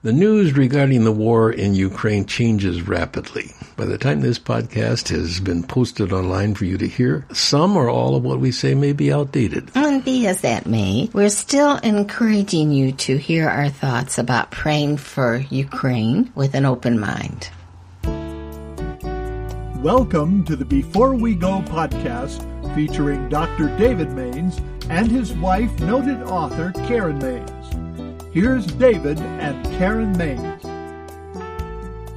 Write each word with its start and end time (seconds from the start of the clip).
The 0.00 0.12
news 0.12 0.52
regarding 0.52 1.02
the 1.02 1.10
war 1.10 1.50
in 1.50 1.74
Ukraine 1.74 2.24
changes 2.24 2.86
rapidly. 2.86 3.52
By 3.76 3.86
the 3.86 3.98
time 3.98 4.20
this 4.20 4.38
podcast 4.38 5.08
has 5.08 5.40
been 5.40 5.64
posted 5.64 6.12
online 6.12 6.54
for 6.54 6.66
you 6.66 6.78
to 6.78 6.86
hear, 6.86 7.26
some 7.32 7.76
or 7.76 7.90
all 7.90 8.14
of 8.14 8.22
what 8.22 8.38
we 8.38 8.52
say 8.52 8.76
may 8.76 8.92
be 8.92 9.12
outdated. 9.12 9.72
And 9.74 10.04
be 10.04 10.28
as 10.28 10.42
that 10.42 10.66
may, 10.66 11.10
we're 11.12 11.28
still 11.30 11.78
encouraging 11.78 12.70
you 12.70 12.92
to 12.92 13.18
hear 13.18 13.48
our 13.48 13.70
thoughts 13.70 14.18
about 14.18 14.52
praying 14.52 14.98
for 14.98 15.44
Ukraine 15.50 16.30
with 16.36 16.54
an 16.54 16.64
open 16.64 17.00
mind. 17.00 17.50
Welcome 19.82 20.44
to 20.44 20.54
the 20.54 20.64
Before 20.64 21.16
We 21.16 21.34
Go 21.34 21.60
podcast 21.62 22.44
featuring 22.76 23.28
Dr. 23.28 23.76
David 23.76 24.12
Mains 24.12 24.60
and 24.88 25.10
his 25.10 25.32
wife, 25.32 25.76
noted 25.80 26.22
author 26.22 26.70
Karen 26.86 27.18
Mains. 27.18 27.57
Here's 28.40 28.66
David 28.66 29.18
and 29.18 29.64
Karen 29.78 30.16
Mains. 30.16 30.62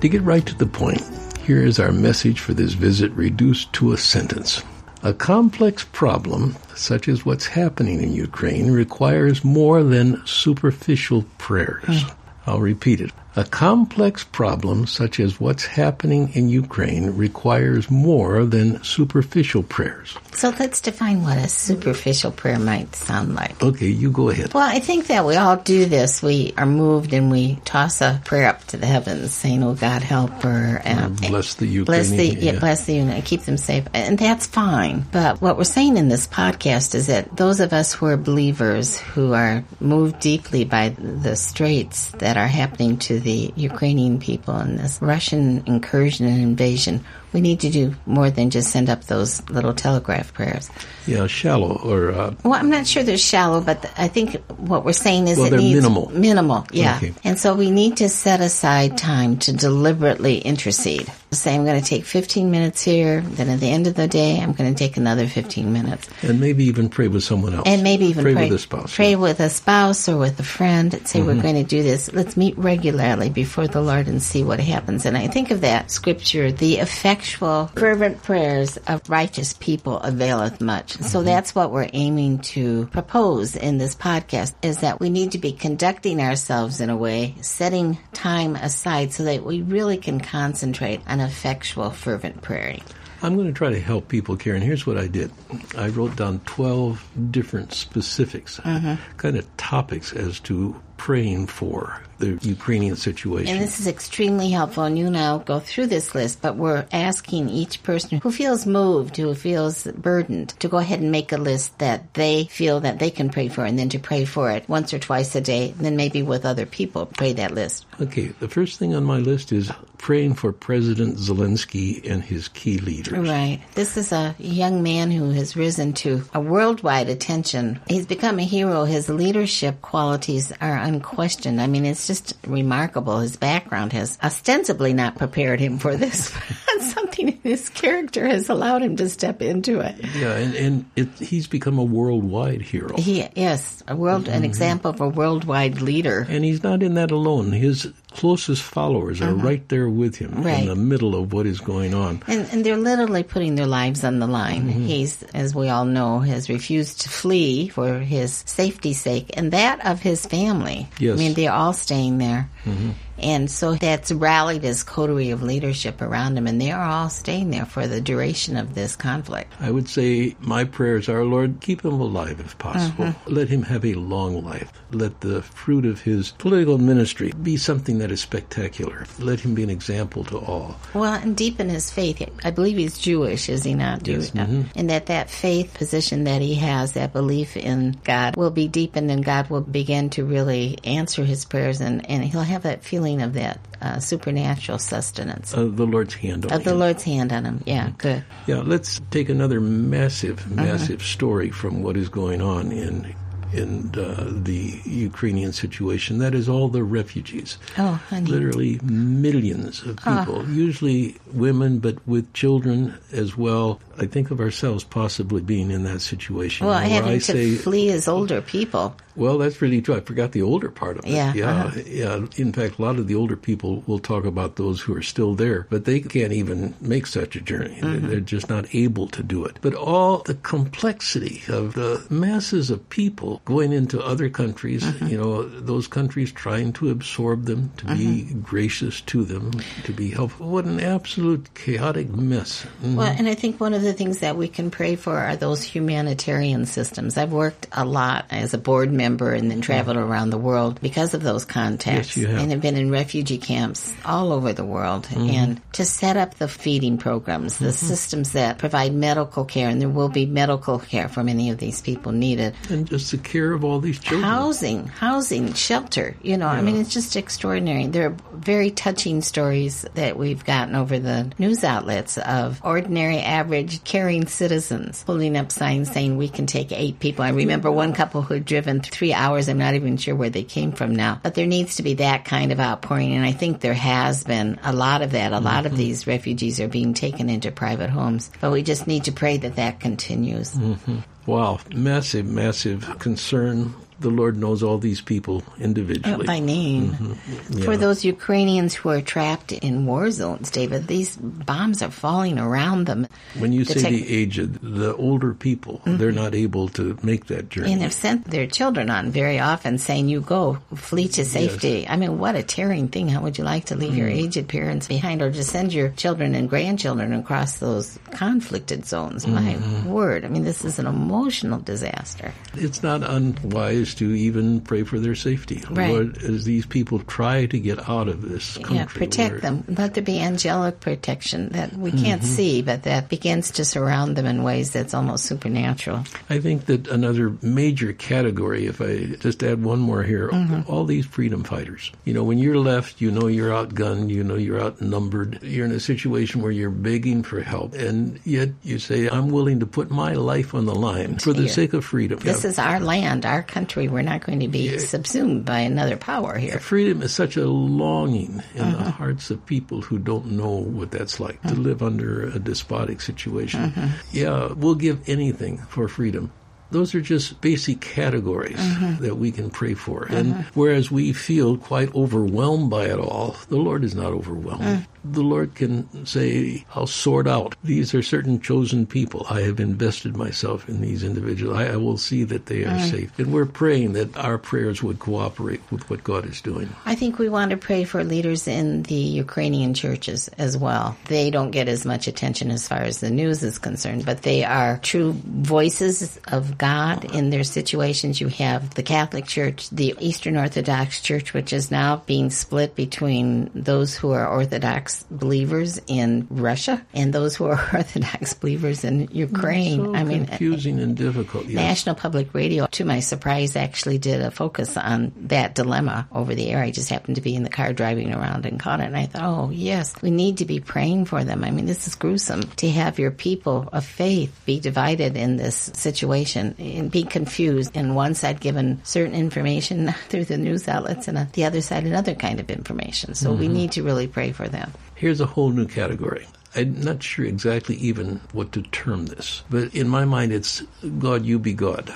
To 0.02 0.08
get 0.08 0.22
right 0.22 0.46
to 0.46 0.54
the 0.54 0.68
point, 0.68 1.02
here 1.40 1.64
is 1.64 1.80
our 1.80 1.92
message 1.92 2.40
for 2.40 2.54
this 2.54 2.74
visit 2.74 3.12
reduced 3.14 3.74
to 3.74 3.92
a 3.92 3.98
sentence. 3.98 4.62
A 5.02 5.16
complex 5.16 5.84
problem, 5.84 6.56
such 6.76 7.08
as 7.08 7.26
what's 7.26 7.48
happening 7.48 8.04
in 8.04 8.14
Ukraine, 8.14 8.70
requires 8.70 9.44
more 9.44 9.82
than 9.82 10.22
superficial 10.28 11.26
prayers. 11.40 11.86
Mm. 11.86 12.16
I'll 12.46 12.62
repeat 12.62 13.02
it. 13.02 13.12
A 13.34 13.46
complex 13.46 14.26
problem 14.26 14.86
such 14.86 15.18
as 15.18 15.40
what's 15.40 15.66
happening 15.66 16.34
in 16.34 16.50
Ukraine 16.50 17.16
requires 17.16 17.90
more 17.90 18.44
than 18.44 18.84
superficial 18.84 19.64
prayers. 19.64 20.18
So 20.34 20.54
let's 20.60 20.82
define 20.82 21.24
what 21.24 21.38
a 21.38 21.48
superficial 21.48 22.32
prayer 22.32 22.60
might 22.60 22.94
sound 22.94 23.36
like. 23.36 23.62
Okay, 23.64 23.88
you 23.88 24.12
go 24.12 24.30
ahead. 24.30 24.54
Well, 24.54 24.68
I 24.68 24.80
think 24.80 25.08
that 25.08 25.26
we 25.26 25.38
all 25.38 25.56
do 25.56 25.86
this. 25.86 26.22
We 26.22 26.54
are 26.58 26.66
moved 26.66 27.14
and 27.14 27.32
we 27.32 27.56
toss 27.64 28.02
a 28.02 28.22
prayer 28.26 28.50
up 28.50 28.66
to 28.68 28.78
the 28.78 28.86
heavens 28.86 29.34
saying, 29.34 29.64
Oh 29.64 29.76
God, 29.76 30.02
help 30.02 30.32
her. 30.44 30.82
And 30.84 31.16
bless 31.22 31.54
the 31.54 31.68
Ukraine. 31.68 31.86
Bless 31.86 32.10
the, 32.10 32.26
yeah, 32.26 32.60
bless 32.60 32.86
the 32.86 32.96
unit, 32.96 33.24
keep 33.24 33.44
them 33.44 33.58
safe. 33.58 33.86
And 33.94 34.18
that's 34.18 34.46
fine. 34.46 35.06
But 35.10 35.42
what 35.42 35.58
we're 35.58 35.64
saying 35.64 35.96
in 35.96 36.10
this 36.10 36.28
podcast 36.28 36.96
is 36.96 37.08
that 37.08 37.38
those 37.38 37.62
of 37.62 37.72
us 37.72 37.94
who 37.94 38.08
are 38.08 38.18
believers 38.18 39.00
who 39.00 39.34
are 39.34 39.64
moved 39.80 40.20
deeply 40.20 40.66
by 40.66 40.90
the 40.90 41.38
straits 41.38 42.12
that 42.14 42.36
are 42.36 42.48
happening 42.48 42.98
to 42.98 43.21
the 43.22 43.54
Ukrainian 43.56 44.20
people 44.20 44.56
and 44.56 44.80
this 44.80 45.02
Russian 45.02 45.64
incursion 45.66 46.26
and 46.28 46.42
invasion 46.42 47.04
we 47.34 47.42
need 47.42 47.62
to 47.62 47.70
do 47.70 47.96
more 48.06 48.30
than 48.30 48.50
just 48.50 48.72
send 48.72 48.90
up 48.90 49.06
those 49.06 49.48
little 49.50 49.74
telegraph 49.74 50.34
prayers. 50.34 50.70
Yeah, 51.08 51.28
shallow 51.28 51.78
or. 51.78 52.12
Uh, 52.12 52.34
well, 52.44 52.54
I'm 52.54 52.70
not 52.70 52.88
sure 52.88 53.04
they're 53.04 53.18
shallow, 53.18 53.62
but 53.62 53.92
I 53.98 54.08
think 54.08 54.36
what 54.58 54.84
we're 54.84 54.94
saying 54.94 55.28
is 55.28 55.38
well, 55.38 55.48
it 55.48 55.52
they're 55.52 55.60
needs 55.60 55.76
minimal. 55.76 56.10
Minimal, 56.12 56.68
yeah. 56.72 56.98
Okay. 56.98 57.14
And 57.24 57.40
so 57.40 57.56
we 57.56 57.72
need 57.72 57.98
to 57.98 58.10
set 58.10 58.42
aside 58.42 58.98
time 58.98 59.38
to 59.40 59.54
deliberately 59.54 60.40
intercede. 60.40 61.12
Say 61.34 61.56
I'm 61.56 61.64
going 61.64 61.82
to 61.82 61.88
take 61.88 62.04
15 62.04 62.52
minutes 62.52 62.82
here, 62.82 63.22
then 63.22 63.48
at 63.48 63.62
the 63.62 63.72
end 63.72 63.88
of 63.88 63.96
the 63.96 64.06
day 64.06 64.42
I'm 64.42 64.52
going 64.52 64.74
to 64.74 64.78
take 64.78 64.98
another 64.98 65.28
15 65.28 65.72
minutes. 65.72 66.10
And 66.24 66.42
maybe 66.42 66.66
even 66.66 66.90
pray 66.90 67.08
with 67.08 67.24
someone 67.24 67.54
else. 67.54 67.64
And 67.66 67.84
maybe 67.84 68.08
even 68.08 68.26
pray, 68.26 68.34
pray 68.34 68.50
with 68.50 68.54
a 68.54 68.60
spouse. 68.60 68.94
Pray 68.94 69.12
yeah. 69.12 69.16
with 69.16 69.40
a 69.40 69.50
spouse 69.50 70.10
or 70.10 70.18
with 70.18 70.38
a 70.42 70.44
friend. 70.44 70.92
Say 71.08 71.20
mm-hmm. 71.20 71.28
we're 71.28 71.42
going 71.42 71.56
to 71.56 71.64
do 71.64 71.84
this. 71.84 72.12
Let's 72.12 72.36
meet 72.36 72.58
regularly 72.58 73.30
before 73.30 73.68
the 73.68 73.80
Lord 73.80 74.10
and 74.10 74.22
see 74.22 74.44
what 74.44 74.60
happens. 74.60 75.06
And 75.06 75.16
I 75.16 75.28
think 75.28 75.52
of 75.52 75.62
that 75.62 75.90
scripture, 75.90 76.52
the 76.52 76.80
effectual 76.80 77.68
fervent 77.76 78.24
prayers 78.24 78.76
of 78.88 79.10
righteous 79.10 79.54
people 79.54 80.00
availeth 80.00 80.60
much. 80.60 80.96
Mm-hmm. 80.96 81.06
So 81.06 81.24
that's 81.24 81.56
what 81.56 81.72
we're 81.72 81.90
aiming 81.94 82.40
to 82.40 82.88
propose 82.88 83.56
in 83.56 83.78
this 83.78 83.96
podcast 83.96 84.54
is 84.62 84.80
that 84.80 85.00
we 85.00 85.10
need 85.10 85.32
to 85.32 85.38
be 85.38 85.54
conducting 85.54 86.22
ourselves 86.22 86.82
in 86.82 86.90
a 86.90 86.98
way, 86.98 87.36
setting 87.40 87.98
time 88.12 88.58
aside 88.58 89.14
so 89.14 89.24
that 89.24 89.46
we 89.46 89.62
really 89.62 89.96
can 89.96 90.20
concentrate 90.20 91.00
on 91.08 91.21
effectual 91.22 91.90
fervent 91.90 92.42
praying. 92.42 92.82
I'm 93.24 93.36
going 93.36 93.48
to 93.48 93.54
try 93.54 93.70
to 93.70 93.80
help 93.80 94.08
people, 94.08 94.36
Karen. 94.36 94.62
Here's 94.62 94.88
what 94.88 94.98
I 94.98 95.08
did. 95.08 95.32
I 95.78 95.90
wrote 95.90 96.16
down 96.16 96.40
12 96.46 97.08
different 97.30 97.72
specifics, 97.72 98.60
mm-hmm. 98.60 98.96
kind 99.18 99.38
of 99.38 99.58
topics 99.58 100.12
as 100.12 100.40
to 100.42 100.76
praying 101.02 101.48
for 101.48 102.00
the 102.20 102.38
Ukrainian 102.44 102.96
situation. 102.96 103.56
And 103.56 103.60
this 103.60 103.80
is 103.80 103.88
extremely 103.88 104.52
helpful. 104.52 104.84
And 104.84 105.00
you 105.00 105.10
now 105.10 105.40
go 105.40 105.60
through 105.60 105.88
this 105.88 106.14
list, 106.14 106.44
but 106.44 106.56
we're 106.56 106.86
asking 106.92 107.50
each 107.50 107.82
person 107.82 108.20
who 108.20 108.32
feels 108.32 108.68
moved, 108.68 109.18
who 109.18 109.34
feels 109.34 109.84
burdened, 109.84 110.50
to 110.60 110.68
go 110.68 110.78
ahead 110.78 111.00
and 111.00 111.12
make 111.12 111.32
a 111.32 111.38
list 111.38 111.80
that 111.80 112.14
they 112.14 112.46
feel 112.46 112.82
that 112.82 113.00
they 113.00 113.10
can 113.10 113.32
pray 113.32 113.48
for, 113.48 113.66
and 113.66 113.80
then 113.80 113.90
to 113.90 114.00
pray 114.00 114.26
for 114.26 114.52
it 114.52 114.70
once 114.70 114.94
or 114.94 115.00
twice 115.00 115.34
a 115.36 115.42
day. 115.42 115.74
then 115.78 115.96
maybe 115.96 116.22
with 116.22 116.46
other 116.46 116.68
people, 116.68 117.08
pray 117.08 117.34
that 117.34 117.56
list. 117.56 117.88
Okay. 118.00 118.28
The 118.40 118.48
first 118.48 118.78
thing 118.78 118.94
on 118.94 119.04
my 119.04 119.18
list 119.18 119.52
is 119.52 119.72
praying 119.98 120.34
for 120.34 120.52
President 120.52 121.18
Zelensky 121.18 122.10
and 122.10 122.24
his 122.24 122.48
key 122.48 122.80
leaders. 122.80 123.18
Right. 123.18 123.62
This 123.76 123.98
is 123.98 124.12
a 124.12 124.36
young 124.40 124.82
man 124.82 125.12
who 125.12 125.30
has 125.30 125.56
risen 125.56 125.94
to 125.94 126.24
a 126.34 126.40
worldwide 126.40 127.08
attention. 127.08 127.80
He's 127.88 128.08
become 128.08 128.40
a 128.40 128.44
hero. 128.44 128.84
His 128.84 129.10
leadership 129.10 129.82
qualities 129.82 130.52
are 130.60 130.91
unquestioned. 130.94 131.62
I 131.62 131.68
mean, 131.68 131.86
it's 131.86 132.08
just 132.08 132.38
remarkable. 132.46 133.20
His 133.20 133.36
background 133.36 133.94
has 133.94 134.18
ostensibly 134.24 134.94
not 134.94 135.16
prepared 135.16 135.60
him 135.60 135.80
for 135.80 135.96
this. 135.96 136.34
Something 136.80 137.30
in 137.30 137.40
his 137.44 137.70
character 137.70 138.28
has 138.28 138.50
allowed 138.50 138.82
him 138.82 138.96
to 138.98 139.10
step 139.10 139.42
into 139.42 139.80
it. 139.80 139.96
Yeah, 140.16 140.34
and, 140.34 140.56
and 140.56 140.86
it, 140.96 141.10
he's 141.20 141.48
become 141.48 141.78
a 141.78 141.84
worldwide 141.84 142.62
hero. 142.62 142.98
He 142.98 143.28
yes, 143.36 143.84
a 143.88 143.96
world 143.96 144.24
mm-hmm. 144.24 144.34
an 144.34 144.44
example 144.44 144.92
of 144.92 145.02
a 145.02 145.08
worldwide 145.08 145.82
leader. 145.82 146.26
And 146.28 146.44
he's 146.44 146.64
not 146.64 146.82
in 146.82 146.96
that 146.96 147.12
alone. 147.12 147.52
His 147.52 147.92
closest 148.12 148.62
followers 148.62 149.22
are 149.22 149.34
uh-huh. 149.34 149.48
right 149.48 149.70
there 149.70 149.90
with 149.90 150.16
him 150.16 150.44
right. 150.44 150.60
in 150.60 150.68
the 150.68 150.76
middle 150.76 151.16
of 151.16 151.34
what 151.34 151.46
is 151.46 151.60
going 151.60 151.94
on. 151.94 152.22
And, 152.28 152.48
and 152.52 152.66
they're 152.66 152.78
literally 152.78 153.24
putting 153.24 153.56
their 153.56 153.68
lives 153.68 154.04
on 154.04 154.20
the 154.20 154.28
line. 154.28 154.70
Mm-hmm. 154.70 154.86
He's, 154.86 155.24
as 155.34 155.56
we 155.56 155.70
all 155.70 155.86
know, 155.86 156.20
has 156.20 156.50
refused 156.50 157.02
to 157.02 157.10
flee 157.10 157.70
for 157.70 158.00
his 158.00 158.44
safety's 158.46 159.00
sake 159.00 159.32
and 159.38 159.54
that 159.54 159.86
of 159.86 160.02
his 160.02 160.26
family. 160.26 160.88
Yes. 161.00 161.18
I 161.18 161.20
mean, 161.20 161.34
they're 161.34 161.54
all 161.54 161.74
staying 161.74 162.18
there. 162.18 162.50
Mm-hmm. 162.66 162.92
And 163.22 163.50
so 163.50 163.76
that's 163.76 164.12
rallied 164.12 164.64
his 164.64 164.84
coterie 164.84 165.32
of 165.32 165.44
leadership 165.44 166.02
around 166.02 166.38
him, 166.38 166.48
and 166.48 166.60
they 166.60 166.72
are 166.72 166.84
all 166.84 167.10
staying 167.10 167.52
there 167.52 167.66
for 167.66 167.88
the 167.88 168.02
duration 168.02 168.58
of 168.58 168.74
this 168.74 168.96
conflict. 168.96 169.54
I 169.60 169.72
would 169.72 169.88
say 169.88 170.36
my 170.40 170.64
prayers 170.64 171.08
are, 171.08 171.24
Lord, 171.24 171.62
keep 171.62 171.84
him 171.84 172.00
alive 172.00 172.40
if 172.40 172.58
possible. 172.58 173.06
Mm-hmm. 173.06 173.34
Let 173.34 173.50
him 173.50 173.64
have 173.64 173.86
a 173.86 173.94
long 173.94 174.44
life. 174.44 174.72
Let 174.92 175.22
the 175.22 175.42
fruit 175.42 175.86
of 175.86 176.02
his 176.02 176.32
political 176.32 176.78
ministry 176.78 177.32
be 177.42 177.58
something 177.58 178.00
that 178.00 178.12
is 178.12 178.22
spectacular. 178.22 179.06
Let 179.20 179.40
him 179.40 179.54
be 179.54 179.64
an 179.64 179.70
example 179.70 180.24
to 180.26 180.38
all. 180.38 180.76
Well, 180.94 181.14
and 181.14 181.36
deepen 181.38 181.70
his 181.70 181.92
faith. 181.92 182.22
I 182.44 182.52
believe 182.52 182.78
he's 182.78 182.98
Jewish, 182.98 183.50
is 183.50 183.64
he 183.64 183.74
not? 183.74 184.08
Yes. 184.08 184.32
Mm-hmm. 184.32 184.64
And 184.76 184.90
that 184.90 185.06
that 185.06 185.30
faith 185.30 185.74
position 185.74 186.26
that 186.26 186.42
he 186.42 186.56
has, 186.56 186.94
that 186.94 187.14
belief 187.14 187.56
in 187.56 187.98
God, 188.04 188.36
will 188.36 188.52
be 188.52 188.68
deepened, 188.68 189.12
and 189.12 189.24
God 189.24 189.50
will 189.50 189.62
begin 189.62 190.10
to 190.12 190.26
really 190.26 190.78
answer 190.84 191.24
his 191.24 191.46
prayers, 191.46 191.82
and, 191.82 192.10
and 192.10 192.24
he'll 192.24 192.42
have 192.42 192.64
that 192.64 192.84
feeling 192.84 193.11
of 193.20 193.34
that 193.34 193.60
uh, 193.82 194.00
supernatural 194.00 194.78
sustenance. 194.78 195.54
Of 195.54 195.76
the 195.76 195.88
Lord's 195.88 196.14
hand 196.14 196.46
on 196.46 196.54
Of 196.54 196.64
the 196.64 196.72
him. 196.72 196.80
Lord's 196.80 197.04
hand 197.04 197.34
on 197.34 197.46
him. 197.46 197.64
Yeah, 197.66 197.92
good. 197.98 198.24
Yeah, 198.46 198.62
let's 198.64 199.02
take 199.10 199.28
another 199.28 199.60
massive, 199.60 200.50
massive 200.52 201.02
uh-huh. 201.02 201.06
story 201.06 201.50
from 201.50 201.82
what 201.82 201.98
is 201.98 202.08
going 202.08 202.42
on 202.42 202.72
in 202.72 203.16
in 203.54 203.94
uh, 203.98 204.30
the 204.30 204.80
Ukrainian 204.86 205.54
situation. 205.54 206.20
That 206.20 206.34
is 206.34 206.48
all 206.48 206.68
the 206.68 206.84
refugees. 206.84 207.58
Oh, 207.78 208.00
honey. 208.10 208.30
Literally 208.30 208.80
millions 208.84 209.84
of 209.84 210.00
ah. 210.06 210.26
people, 210.26 210.42
oh. 210.42 210.52
usually 210.52 211.16
women, 211.34 211.80
but 211.80 212.06
with 212.08 212.32
children 212.34 212.98
as 213.12 213.38
well. 213.38 213.80
I 213.98 214.06
think 214.06 214.32
of 214.32 214.40
ourselves 214.40 214.84
possibly 214.84 215.42
being 215.42 215.72
in 215.72 215.84
that 215.84 216.02
situation. 216.02 216.68
Well, 216.68 216.80
having 216.80 217.12
I 217.12 217.16
to 217.16 217.22
say, 217.22 217.56
flee 217.56 217.90
as 217.90 218.08
older 218.08 218.42
people. 218.42 218.96
Well, 219.16 219.38
that's 219.38 219.62
really 219.62 219.82
true. 219.82 219.96
I 219.96 220.00
forgot 220.00 220.32
the 220.32 220.42
older 220.42 220.70
part 220.70 220.98
of 220.98 221.06
it. 221.06 221.12
Yeah, 221.12 221.34
yeah, 221.34 221.66
uh-huh. 221.66 221.82
yeah. 221.86 222.26
In 222.38 222.54
fact, 222.54 222.80
a 222.80 222.82
lot 222.82 222.98
of 222.98 223.08
the 223.08 223.16
older 223.16 223.36
people 223.36 223.84
will 223.86 224.00
talk 224.00 224.26
about 224.26 224.56
those 224.56 224.82
who 224.82 224.96
are 224.96 225.02
still 225.02 225.36
there, 225.36 225.68
but 225.70 225.86
they 225.86 226.00
can't 226.00 226.32
even 226.32 226.74
make 226.80 227.06
such 227.06 227.36
a 227.36 227.42
journey. 227.42 227.80
Mm-hmm. 227.82 228.08
They're 228.08 228.20
just 228.20 228.50
not 228.50 228.74
able 228.74 229.08
to 229.10 229.22
do 229.22 229.46
it. 229.46 229.58
But 229.62 229.76
all 229.76 230.20
the 230.20 230.36
complexity 230.36 231.44
of 231.50 231.74
the 231.74 232.06
masses 232.10 232.70
of 232.70 232.90
people 232.90 233.41
going 233.46 233.72
into 233.72 234.02
other 234.02 234.30
countries, 234.30 234.84
mm-hmm. 234.84 235.08
you 235.08 235.18
know, 235.18 235.44
those 235.44 235.88
countries 235.88 236.32
trying 236.32 236.74
to 236.74 236.90
absorb 236.90 237.46
them, 237.46 237.72
to 237.78 237.86
mm-hmm. 237.86 237.98
be 237.98 238.34
gracious 238.42 239.02
to 239.02 239.24
them, 239.24 239.52
to 239.84 239.94
be 239.94 240.12
helpful. 240.12 240.48
What 240.50 240.66
an 240.66 240.80
absolute 240.80 241.54
chaotic 241.56 242.10
mess. 242.10 242.64
Mm-hmm. 242.64 242.96
Well, 242.96 243.16
and 243.18 243.28
I 243.28 243.36
think 243.36 243.60
one 243.60 243.74
of 243.74 243.82
the 243.82 243.94
things 243.94 244.20
that 244.20 244.38
we 244.38 244.48
can 244.48 244.72
pray 244.72 244.96
for 244.96 245.18
are 245.18 245.36
those 245.36 245.64
humanitarian 245.64 246.66
systems. 246.66 247.18
I've 247.18 247.32
worked 247.32 247.68
a 247.72 247.86
lot 247.86 248.26
as 248.30 248.54
a 248.54 248.58
board 248.58 248.92
member 248.92 249.34
and 249.34 249.50
then 249.50 249.62
traveled 249.62 249.98
around 249.98 250.30
the 250.30 250.38
world 250.38 250.80
because 250.82 251.14
of 251.14 251.24
those 251.24 251.46
contacts. 251.46 252.18
Yes, 252.18 252.30
and 252.30 252.52
have 252.52 252.62
been 252.62 252.78
in 252.78 252.92
refugee 252.92 253.38
camps 253.38 253.94
all 254.06 254.32
over 254.32 254.54
the 254.54 254.66
world. 254.66 255.06
Mm-hmm. 255.08 255.30
And 255.30 255.74
to 255.74 255.86
set 255.86 256.18
up 256.18 256.36
the 256.36 256.48
feeding 256.48 256.98
programs, 256.98 257.58
the 257.58 257.68
mm-hmm. 257.68 257.88
systems 257.88 258.32
that 258.34 258.58
provide 258.58 258.94
medical 258.94 259.46
care, 259.46 259.70
and 259.70 259.82
there 259.82 259.90
will 259.90 260.10
be 260.10 260.26
medical 260.26 260.80
care 260.80 261.10
for 261.10 261.24
many 261.24 261.50
of 261.50 261.58
these 261.58 261.82
people 261.82 262.12
needed. 262.12 262.56
And 262.70 262.88
just 262.88 263.12
the 263.12 263.18
care 263.32 263.54
of 263.54 263.64
all 263.64 263.80
these 263.80 264.00
children. 264.00 264.30
Housing, 264.30 264.88
housing, 264.88 265.54
shelter. 265.54 266.16
You 266.22 266.38
know, 266.38 266.48
I 266.48 266.62
mean, 266.62 266.76
it's 266.76 266.94
just 266.94 267.16
extraordinary. 267.16 267.88
There 267.88 268.10
are 268.10 268.16
very 268.34 268.72
touching 268.72 269.22
stories 269.22 269.86
that 269.94 270.18
we've 270.18 270.44
gotten 270.44 270.76
over 270.76 271.00
the 271.00 271.32
news 271.40 271.64
outlets 271.64 272.18
of 272.18 272.60
ordinary, 272.64 273.20
average, 273.20 273.84
caring 273.84 274.28
citizens 274.28 275.04
holding 275.04 275.38
up 275.38 275.52
signs 275.52 275.92
saying 275.92 276.18
we 276.18 276.30
can 276.30 276.46
take 276.46 276.72
eight 276.72 277.00
people. 277.00 277.24
I 277.24 277.30
remember 277.30 277.72
one 277.72 277.94
couple 277.94 278.22
who 278.22 278.34
had 278.36 278.46
driven 278.46 278.82
three 278.82 279.14
hours. 279.14 279.48
I'm 279.48 279.58
not 279.58 279.76
even 279.76 279.98
sure 279.98 280.16
where 280.16 280.30
they 280.30 280.44
came 280.44 280.72
from 280.74 280.96
now, 280.96 281.20
but 281.24 281.36
there 281.36 281.48
needs 281.48 281.78
to 281.78 281.84
be 281.84 281.96
that 281.96 282.26
kind 282.26 282.52
of 282.52 282.60
outpouring, 282.60 283.14
and 283.14 283.26
I 283.26 283.32
think 283.32 283.62
there 283.62 283.74
has 283.74 284.24
been 284.24 284.60
a 284.64 284.74
lot 284.74 285.02
of 285.02 285.12
that. 285.12 285.32
A 285.32 285.40
lot 285.40 285.66
of 285.66 285.74
mm-hmm. 285.74 285.80
these 285.80 286.08
refugees 286.08 286.60
are 286.60 286.68
being 286.68 286.94
taken 286.94 287.30
into 287.30 287.52
private 287.52 287.90
homes, 287.90 288.30
but 288.42 288.52
we 288.52 288.64
just 288.64 288.88
need 288.88 289.06
to 289.06 289.12
pray 289.12 289.38
that 289.38 289.56
that 289.56 289.80
continues. 289.80 290.54
Mm-hmm. 290.54 291.00
Wow, 291.26 291.60
massive, 291.74 292.26
massive 292.26 292.98
concern. 293.00 293.76
The 294.02 294.10
Lord 294.10 294.36
knows 294.36 294.64
all 294.64 294.80
these 294.80 295.00
people 295.00 295.44
individually. 295.60 296.26
by 296.26 296.40
name. 296.40 296.92
Mm-hmm. 296.92 297.62
For 297.62 297.78
those 297.78 298.04
Ukrainians 298.04 298.74
who 298.74 298.90
are 298.90 299.02
trapped 299.02 299.52
in 299.52 299.86
war 299.86 300.10
zones, 300.10 300.50
David, 300.50 300.88
these 300.88 301.16
bombs 301.18 301.82
are 301.82 301.92
falling 301.92 302.40
around 302.40 302.86
them. 302.86 303.08
When 303.38 303.54
you 303.54 303.64
The 303.64 303.74
say 303.74 303.82
tech- 303.82 303.92
the 303.92 304.10
aged, 304.10 304.60
the 304.62 304.96
older 304.96 305.34
people, 305.34 305.82
mm-hmm. 305.86 305.98
they're 305.98 306.12
not 306.12 306.34
able 306.34 306.68
to 306.70 306.98
make 307.04 307.28
that 307.28 307.50
journey. 307.50 307.74
And 307.74 307.82
they've 307.82 307.94
sent 307.94 308.26
their 308.26 308.48
children 308.48 308.90
on 308.90 309.12
very 309.12 309.40
often 309.40 309.78
saying, 309.78 310.10
you 310.10 310.22
go, 310.22 310.58
flee 310.74 311.08
to 311.10 311.24
safety. 311.24 311.86
I 311.88 311.96
mean, 311.96 312.18
what 312.18 312.36
a 312.36 312.44
tearing 312.44 312.88
thing. 312.88 313.08
How 313.08 313.22
would 313.22 313.38
you 313.38 313.44
like 313.44 313.66
to 313.66 313.76
leave 313.76 313.96
your 313.96 314.10
mm-hmm. 314.10 314.26
aged 314.26 314.48
parents 314.50 314.88
behind 314.88 315.22
or 315.22 315.32
to 315.32 315.44
send 315.44 315.74
your 315.74 315.90
children 315.90 316.34
and 316.34 316.50
grandchildren 316.50 317.14
across 317.14 317.60
those 317.60 318.00
conflicted 318.10 318.86
zones? 318.86 319.28
My 319.28 319.58
word. 319.86 320.26
I 320.26 320.28
mean, 320.28 320.44
this 320.44 320.66
is 320.66 320.80
an 320.80 320.88
emotional 320.88 321.60
disaster. 321.60 322.34
It's 322.56 322.82
not 322.82 323.04
unwise 323.04 323.91
to 323.96 324.12
even 324.14 324.62
pray 324.62 324.84
for 324.84 325.00
their 325.00 325.16
safety. 325.16 325.64
Right. 325.70 325.90
Lord, 325.92 326.18
as 326.24 326.46
these 326.46 326.66
people 326.66 327.00
try 327.00 327.46
to 327.48 327.60
get 327.60 327.88
out 327.90 328.08
of 328.08 328.22
this 328.28 328.58
country. 328.58 328.76
Yeah, 328.78 328.86
protect 328.86 329.32
where- 329.32 329.40
them. 329.42 329.64
Let 329.68 329.94
there 329.94 330.04
be 330.04 330.20
angelic 330.20 330.80
protection 330.80 331.50
that 331.50 331.74
we 331.76 331.92
can't 331.92 332.24
see, 332.24 332.62
but 332.62 332.84
that 332.84 333.10
begins 333.10 333.52
to 333.52 333.66
surround 333.66 334.16
them 334.16 334.26
in 334.26 334.44
ways 334.44 334.72
that's 334.72 334.94
almost 334.94 335.26
supernatural. 335.26 336.04
I 336.30 336.40
think 336.40 336.66
that 336.66 336.88
another 336.88 337.34
major 337.42 337.94
category, 337.94 338.66
if 338.68 338.82
I 338.82 339.16
just 339.20 339.44
add 339.44 339.64
one 339.64 339.80
more 339.80 340.04
here, 340.04 340.30
Mm-hmm. 340.32 340.72
all 340.72 340.86
these 340.86 341.06
freedom 341.06 341.44
fighters. 341.44 341.92
You 342.06 342.14
know, 342.14 342.24
when 342.24 342.38
you're 342.38 342.58
left, 342.58 343.02
you 343.02 343.12
know 343.12 343.28
you're 343.28 343.50
outgunned, 343.52 344.10
you 344.10 344.24
know 344.24 344.36
you're 344.36 344.62
outnumbered, 344.62 345.40
you're 345.44 345.66
in 345.66 345.72
a 345.72 345.80
situation 345.80 346.42
where 346.42 346.52
you're 346.52 346.70
begging 346.70 347.24
for 347.24 347.42
help, 347.42 347.74
and 347.74 348.20
yet 348.24 348.50
you 348.64 348.80
say, 348.80 349.10
I'm 349.10 349.30
willing 349.30 349.60
to 349.60 349.66
put 349.66 349.92
my 349.92 350.14
life 350.14 350.54
on 350.54 350.66
the 350.66 350.76
line 350.76 351.18
for 351.20 351.34
the 351.34 351.44
Here. 351.44 351.50
sake 351.52 351.74
of 351.74 351.84
freedom. 351.86 352.20
This 352.20 352.46
is 352.46 352.58
our 352.60 352.80
land, 352.80 353.26
our 353.26 353.44
country. 353.44 353.81
We're 353.88 354.02
not 354.02 354.26
going 354.26 354.40
to 354.42 354.48
be 354.48 354.78
subsumed 354.80 355.46
by 355.46 355.60
another 355.60 355.98
power 355.98 356.38
here. 356.38 356.60
Freedom 356.60 357.02
is 357.02 357.14
such 357.14 357.38
a 357.38 357.48
longing 357.48 358.44
in 358.56 358.72
the 358.72 358.78
uh-huh. 358.78 358.92
hearts 358.92 359.32
of 359.32 359.46
people 359.46 359.82
who 359.82 359.98
don't 359.98 360.28
know 360.32 360.50
what 360.50 360.92
that's 360.92 361.20
like 361.20 361.42
to 361.44 361.50
uh-huh. 361.50 361.62
live 361.62 361.82
under 361.82 362.28
a 362.28 362.40
despotic 362.40 363.02
situation. 363.02 363.62
Uh-huh. 363.62 363.88
Yeah, 364.12 364.54
we'll 364.54 364.76
give 364.76 365.08
anything 365.10 365.58
for 365.58 365.88
freedom. 365.88 366.32
Those 366.72 366.96
are 366.96 367.02
just 367.02 367.42
basic 367.42 367.82
categories 367.82 368.60
uh-huh. 368.60 368.96
that 369.02 369.18
we 369.18 369.32
can 369.32 369.50
pray 369.50 369.74
for. 369.74 370.06
Uh-huh. 370.06 370.16
And 370.16 370.36
whereas 370.54 370.90
we 370.90 371.14
feel 371.14 371.58
quite 371.58 371.94
overwhelmed 371.94 372.70
by 372.70 372.86
it 372.86 373.00
all, 373.00 373.36
the 373.50 373.58
Lord 373.58 373.84
is 373.84 373.96
not 373.96 374.14
overwhelmed. 374.14 374.64
Uh. 374.64 374.80
The 375.04 375.24
Lord 375.24 375.56
can 375.56 376.06
say, 376.06 376.64
I'll 376.76 376.86
sort 376.86 377.28
out. 377.28 377.56
These 377.64 377.96
are 377.96 378.04
certain 378.04 378.40
chosen 378.40 378.86
people. 378.86 379.26
I 379.30 379.42
have 379.42 379.60
invested 379.60 380.16
myself 380.16 380.70
in 380.70 380.82
these 380.82 381.04
individuals. 381.04 381.58
I, 381.58 381.74
I 381.74 381.76
will 381.78 381.98
see 381.98 382.24
that 382.26 382.46
they 382.46 382.66
are 382.66 382.76
uh-huh. 382.76 382.86
safe. 382.86 383.20
And 383.20 383.34
we're 383.34 383.48
praying 383.48 383.94
that 383.94 384.16
our 384.16 384.38
prayers 384.38 384.84
would 384.84 385.00
cooperate 385.00 385.62
with 385.72 385.90
what 385.90 386.04
God 386.04 386.28
is 386.28 386.40
doing. 386.40 386.70
I 386.86 386.94
think 386.94 387.18
we 387.18 387.30
want 387.30 387.50
to 387.50 387.58
pray 387.58 387.84
for 387.84 388.04
leaders 388.04 388.48
in 388.48 388.84
the 388.84 388.94
Ukrainian 388.94 389.74
churches 389.74 390.28
as 390.38 390.56
well. 390.56 390.96
They 391.06 391.32
don't 391.32 391.50
get 391.50 391.68
as 391.68 391.84
much 391.84 392.08
attention 392.08 392.52
as 392.52 392.68
far 392.68 392.82
as 392.82 393.00
the 393.00 393.10
news 393.10 393.42
is 393.42 393.58
concerned, 393.58 394.06
but 394.06 394.22
they 394.22 394.44
are 394.44 394.78
true 394.84 395.14
voices 395.26 396.20
of 396.28 396.60
God 396.62 397.06
in 397.06 397.32
their 397.32 397.44
situations. 397.44 398.22
You 398.22 398.28
have 398.28 398.76
the 398.76 398.84
Catholic 398.84 399.26
Church, 399.26 399.68
the 399.72 399.96
Eastern 400.00 400.38
Orthodox 400.38 401.02
Church, 401.02 401.34
which 401.34 401.54
is 401.54 401.72
now 401.72 402.04
being 402.06 402.30
split 402.30 402.76
between 402.76 403.50
those 403.56 403.96
who 403.96 404.12
are 404.12 404.28
Orthodox 404.28 405.04
believers 405.10 405.82
in 405.88 406.28
Russia 406.30 406.86
and 406.94 407.12
those 407.12 407.36
who 407.36 407.46
are 407.46 407.60
Orthodox 407.74 408.36
believers 408.36 408.84
in 408.84 409.10
Ukraine. 409.12 409.86
So 409.86 409.96
I 409.96 410.04
mean, 410.04 410.28
confusing 410.28 410.80
and 410.80 410.96
difficult. 410.96 411.46
Yes. 411.46 411.56
National 411.56 411.96
Public 411.96 412.32
Radio, 412.36 412.68
to 412.68 412.86
my 412.86 413.00
surprise, 413.00 413.56
actually 413.56 413.98
did 413.98 414.22
a 414.22 414.30
focus 414.30 414.78
on 414.78 415.14
that 415.30 415.56
dilemma 415.56 416.08
over 416.12 416.36
the 416.36 416.48
air. 416.52 416.62
I 416.62 416.70
just 416.70 416.90
happened 416.90 417.16
to 417.16 417.22
be 417.22 417.34
in 417.34 417.42
the 417.42 417.50
car 417.50 417.74
driving 417.74 418.14
around 418.14 418.46
and 418.46 418.60
caught 418.60 418.82
it, 418.82 418.86
and 418.86 418.96
I 418.96 419.08
thought, 419.08 419.24
oh, 419.24 419.50
yes, 419.50 419.96
we 420.04 420.12
need 420.12 420.38
to 420.38 420.46
be 420.46 420.60
praying 420.60 421.06
for 421.06 421.24
them. 421.24 421.44
I 421.44 421.50
mean, 421.50 421.66
this 421.66 421.88
is 421.88 421.96
gruesome 421.96 422.44
to 422.58 422.70
have 422.70 423.00
your 423.00 423.10
people 423.10 423.68
of 423.74 423.84
faith 423.84 424.40
be 424.46 424.60
divided 424.60 425.18
in 425.18 425.38
this 425.38 425.72
situation 425.74 426.51
and 426.60 426.92
be 426.92 427.04
confused, 427.04 427.72
and 427.76 427.96
one 427.96 428.14
side 428.14 428.40
given 428.40 428.80
certain 428.84 429.16
information 429.16 429.94
through 430.10 430.26
the 430.26 430.38
news 430.38 430.68
outlets, 430.68 431.08
and 431.08 431.18
uh, 431.18 431.26
the 431.34 431.46
other 431.46 431.62
side 431.62 431.86
another 431.86 432.16
kind 432.16 432.40
of 432.40 432.50
information. 432.50 433.16
So 433.16 433.34
we 433.34 433.48
need 433.48 433.72
to 433.74 433.84
really 433.84 434.08
pray 434.08 434.32
for 434.32 434.48
them. 434.48 434.72
Here's 434.96 435.22
a 435.22 435.26
whole 435.26 435.50
new 435.50 435.68
category. 435.68 436.28
I'm 436.56 436.82
not 436.82 437.02
sure 437.02 437.26
exactly 437.26 437.76
even 437.78 438.20
what 438.34 438.52
to 438.54 438.62
term 438.62 439.06
this, 439.06 439.44
but 439.50 439.74
in 439.74 439.88
my 439.88 440.06
mind, 440.06 440.34
it's 440.34 440.62
God, 441.00 441.26
you 441.26 441.40
be 441.40 441.54
God. 441.54 441.94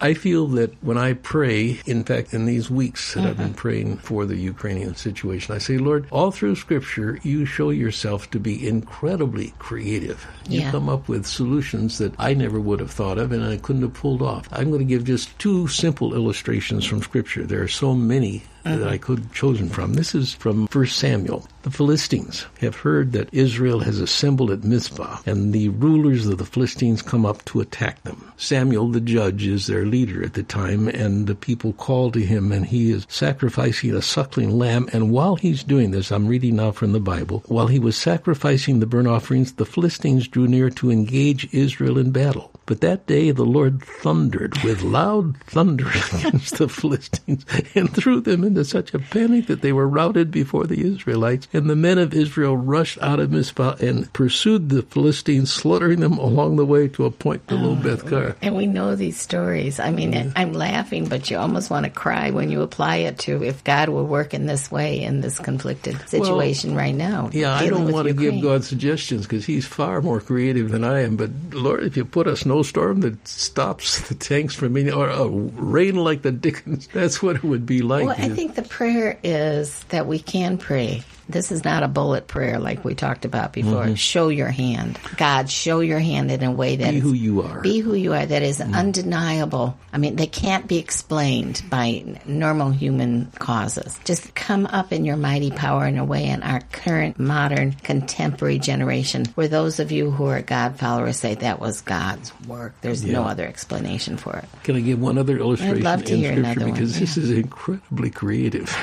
I 0.00 0.14
feel 0.14 0.46
that 0.48 0.72
when 0.82 0.96
I 0.96 1.14
pray, 1.14 1.80
in 1.84 2.04
fact, 2.04 2.32
in 2.32 2.46
these 2.46 2.70
weeks 2.70 3.14
that 3.14 3.24
I've 3.26 3.36
been 3.36 3.48
mm-hmm. 3.48 3.54
praying 3.54 3.96
for 3.98 4.26
the 4.26 4.36
Ukrainian 4.36 4.94
situation, 4.94 5.54
I 5.54 5.58
say, 5.58 5.76
Lord, 5.76 6.06
all 6.10 6.30
through 6.30 6.54
Scripture, 6.54 7.18
you 7.22 7.44
show 7.44 7.70
yourself 7.70 8.30
to 8.30 8.38
be 8.38 8.66
incredibly 8.66 9.54
creative. 9.58 10.24
You 10.48 10.60
Yeah. 10.60 10.70
come 10.70 10.88
up 10.88 11.08
with 11.08 11.26
solutions 11.26 11.98
that 11.98 12.14
I 12.18 12.34
never 12.34 12.60
would 12.60 12.80
have 12.80 12.92
thought 12.92 13.18
of 13.18 13.32
and 13.32 13.44
I 13.44 13.56
couldn't 13.56 13.82
have 13.82 13.94
pulled 13.94 14.22
off. 14.22 14.48
I'm 14.52 14.68
going 14.68 14.80
to 14.80 14.84
give 14.84 15.04
just 15.04 15.36
two 15.38 15.66
simple 15.68 16.14
illustrations 16.14 16.84
from 16.84 17.02
Scripture. 17.02 17.44
There 17.44 17.62
are 17.62 17.68
so 17.68 17.94
many 17.94 18.44
that 18.64 18.88
I 18.88 18.98
could 18.98 19.18
have 19.20 19.32
chosen 19.32 19.68
from. 19.68 19.94
This 19.94 20.14
is 20.14 20.34
from 20.34 20.66
1 20.66 20.86
Samuel. 20.86 21.46
The 21.62 21.70
Philistines 21.70 22.46
have 22.60 22.76
heard 22.76 23.12
that 23.12 23.28
Israel 23.32 23.80
has 23.80 24.00
assembled 24.00 24.50
at 24.50 24.64
Mizpah, 24.64 25.20
and 25.26 25.52
the 25.52 25.68
rulers 25.70 26.26
of 26.26 26.38
the 26.38 26.44
Philistines 26.44 27.02
come 27.02 27.26
up 27.26 27.44
to 27.46 27.60
attack 27.60 28.02
them. 28.02 28.32
Samuel, 28.36 28.88
the 28.88 29.00
judge, 29.00 29.46
is 29.46 29.66
their 29.66 29.84
leader 29.84 30.24
at 30.24 30.34
the 30.34 30.42
time, 30.42 30.88
and 30.88 31.26
the 31.26 31.34
people 31.34 31.72
call 31.74 32.10
to 32.12 32.20
him, 32.20 32.52
and 32.52 32.66
he 32.66 32.90
is 32.90 33.06
sacrificing 33.08 33.94
a 33.94 34.02
suckling 34.02 34.58
lamb. 34.58 34.88
And 34.92 35.10
while 35.10 35.36
he's 35.36 35.64
doing 35.64 35.90
this, 35.90 36.10
I'm 36.10 36.26
reading 36.28 36.56
now 36.56 36.72
from 36.72 36.92
the 36.92 37.00
Bible, 37.00 37.42
while 37.46 37.66
he 37.66 37.78
was 37.78 37.96
sacrificing 37.96 38.80
the 38.80 38.86
burnt 38.86 39.08
offerings, 39.08 39.52
the 39.52 39.66
Philistines 39.66 40.28
drew 40.28 40.46
near 40.46 40.70
to 40.70 40.90
engage 40.90 41.52
Israel 41.52 41.98
in 41.98 42.10
battle. 42.10 42.52
But 42.68 42.82
that 42.82 43.06
day 43.06 43.30
the 43.30 43.46
Lord 43.46 43.82
thundered 43.82 44.62
with 44.62 44.82
loud 44.82 45.38
thunder 45.44 45.88
against 46.12 46.58
the 46.58 46.68
Philistines 46.68 47.46
and 47.74 47.90
threw 47.90 48.20
them 48.20 48.44
into 48.44 48.62
such 48.62 48.92
a 48.92 48.98
panic 48.98 49.46
that 49.46 49.62
they 49.62 49.72
were 49.72 49.88
routed 49.88 50.30
before 50.30 50.66
the 50.66 50.86
Israelites. 50.86 51.48
And 51.54 51.70
the 51.70 51.74
men 51.74 51.96
of 51.96 52.12
Israel 52.12 52.58
rushed 52.58 53.00
out 53.00 53.20
of 53.20 53.30
Mizpah 53.32 53.76
and 53.80 54.12
pursued 54.12 54.68
the 54.68 54.82
Philistines, 54.82 55.50
slaughtering 55.50 56.00
them 56.00 56.18
along 56.18 56.56
the 56.56 56.66
way 56.66 56.88
to 56.88 57.06
a 57.06 57.10
point 57.10 57.46
below 57.46 57.70
oh, 57.70 57.74
Beth 57.74 58.06
Car. 58.06 58.36
And 58.42 58.54
we 58.54 58.66
know 58.66 58.94
these 58.94 59.18
stories. 59.18 59.80
I 59.80 59.90
mean, 59.90 60.34
I'm 60.36 60.52
laughing, 60.52 61.08
but 61.08 61.30
you 61.30 61.38
almost 61.38 61.70
want 61.70 61.84
to 61.86 61.90
cry 61.90 62.32
when 62.32 62.50
you 62.50 62.60
apply 62.60 62.96
it 62.96 63.18
to 63.20 63.42
if 63.42 63.64
God 63.64 63.88
will 63.88 64.06
work 64.06 64.34
in 64.34 64.44
this 64.44 64.70
way 64.70 65.02
in 65.02 65.22
this 65.22 65.38
conflicted 65.38 66.06
situation 66.06 66.74
right 66.74 66.94
now. 66.94 67.30
Yeah, 67.32 67.54
I 67.54 67.70
don't 67.70 67.90
want 67.90 68.08
to 68.08 68.14
give 68.14 68.42
God 68.42 68.64
suggestions 68.64 69.22
because 69.22 69.46
He's 69.46 69.66
far 69.66 70.02
more 70.02 70.20
creative 70.20 70.70
than 70.70 70.84
I 70.84 71.00
am. 71.00 71.16
But 71.16 71.30
Lord, 71.52 71.82
if 71.84 71.96
you 71.96 72.04
put 72.04 72.26
a 72.26 72.36
snowstorm 72.58 73.00
that 73.00 73.26
stops 73.26 74.08
the 74.08 74.14
tanks 74.14 74.54
from 74.54 74.72
being, 74.72 74.92
or 74.92 75.08
uh, 75.08 75.24
a 75.24 75.28
rain 75.28 75.96
like 75.96 76.22
the 76.22 76.32
Dickens, 76.32 76.88
that's 76.88 77.22
what 77.22 77.36
it 77.36 77.44
would 77.44 77.66
be 77.66 77.82
like. 77.82 78.06
Well, 78.06 78.16
I 78.18 78.28
think 78.28 78.54
the 78.54 78.62
prayer 78.62 79.18
is 79.22 79.84
that 79.90 80.06
we 80.06 80.18
can 80.18 80.58
pray. 80.58 81.02
This 81.28 81.52
is 81.52 81.62
not 81.62 81.82
a 81.82 81.88
bullet 81.88 82.26
prayer 82.26 82.58
like 82.58 82.84
we 82.84 82.94
talked 82.94 83.24
about 83.24 83.52
before. 83.52 83.84
Mm-hmm. 83.84 83.94
Show 83.94 84.28
your 84.28 84.48
hand. 84.48 84.98
God, 85.16 85.50
show 85.50 85.80
your 85.80 85.98
hand 85.98 86.30
in 86.30 86.42
a 86.42 86.50
way 86.50 86.76
that 86.76 86.92
Be 86.92 87.00
who 87.00 87.12
you 87.12 87.42
are. 87.42 87.60
Be 87.60 87.80
who 87.80 87.94
you 87.94 88.14
are. 88.14 88.24
That 88.24 88.42
is 88.42 88.60
undeniable. 88.60 89.78
I 89.92 89.98
mean, 89.98 90.16
they 90.16 90.26
can't 90.26 90.66
be 90.66 90.78
explained 90.78 91.62
by 91.68 92.20
normal 92.24 92.70
human 92.70 93.30
causes. 93.38 93.98
Just 94.04 94.34
come 94.34 94.66
up 94.66 94.92
in 94.92 95.04
your 95.04 95.16
mighty 95.16 95.50
power 95.50 95.86
in 95.86 95.98
a 95.98 96.04
way 96.04 96.26
in 96.26 96.42
our 96.42 96.60
current, 96.72 97.18
modern, 97.18 97.72
contemporary 97.72 98.58
generation 98.58 99.26
where 99.34 99.48
those 99.48 99.80
of 99.80 99.92
you 99.92 100.10
who 100.10 100.26
are 100.26 100.40
God 100.40 100.78
followers 100.78 101.18
say 101.18 101.34
that 101.34 101.60
was 101.60 101.82
God's 101.82 102.32
work. 102.46 102.74
There's 102.80 103.04
no 103.04 103.24
other 103.24 103.46
explanation 103.46 104.16
for 104.16 104.36
it. 104.36 104.44
Can 104.64 104.76
I 104.76 104.80
give 104.80 105.00
one 105.00 105.18
other 105.18 105.38
illustration 105.38 105.82
love 105.82 106.04
to 106.04 106.16
hear 106.16 106.32
another 106.32 106.62
one, 106.62 106.72
because 106.72 106.98
this 106.98 107.16
is 107.16 107.30
incredibly 107.30 108.10
creative. 108.10 108.74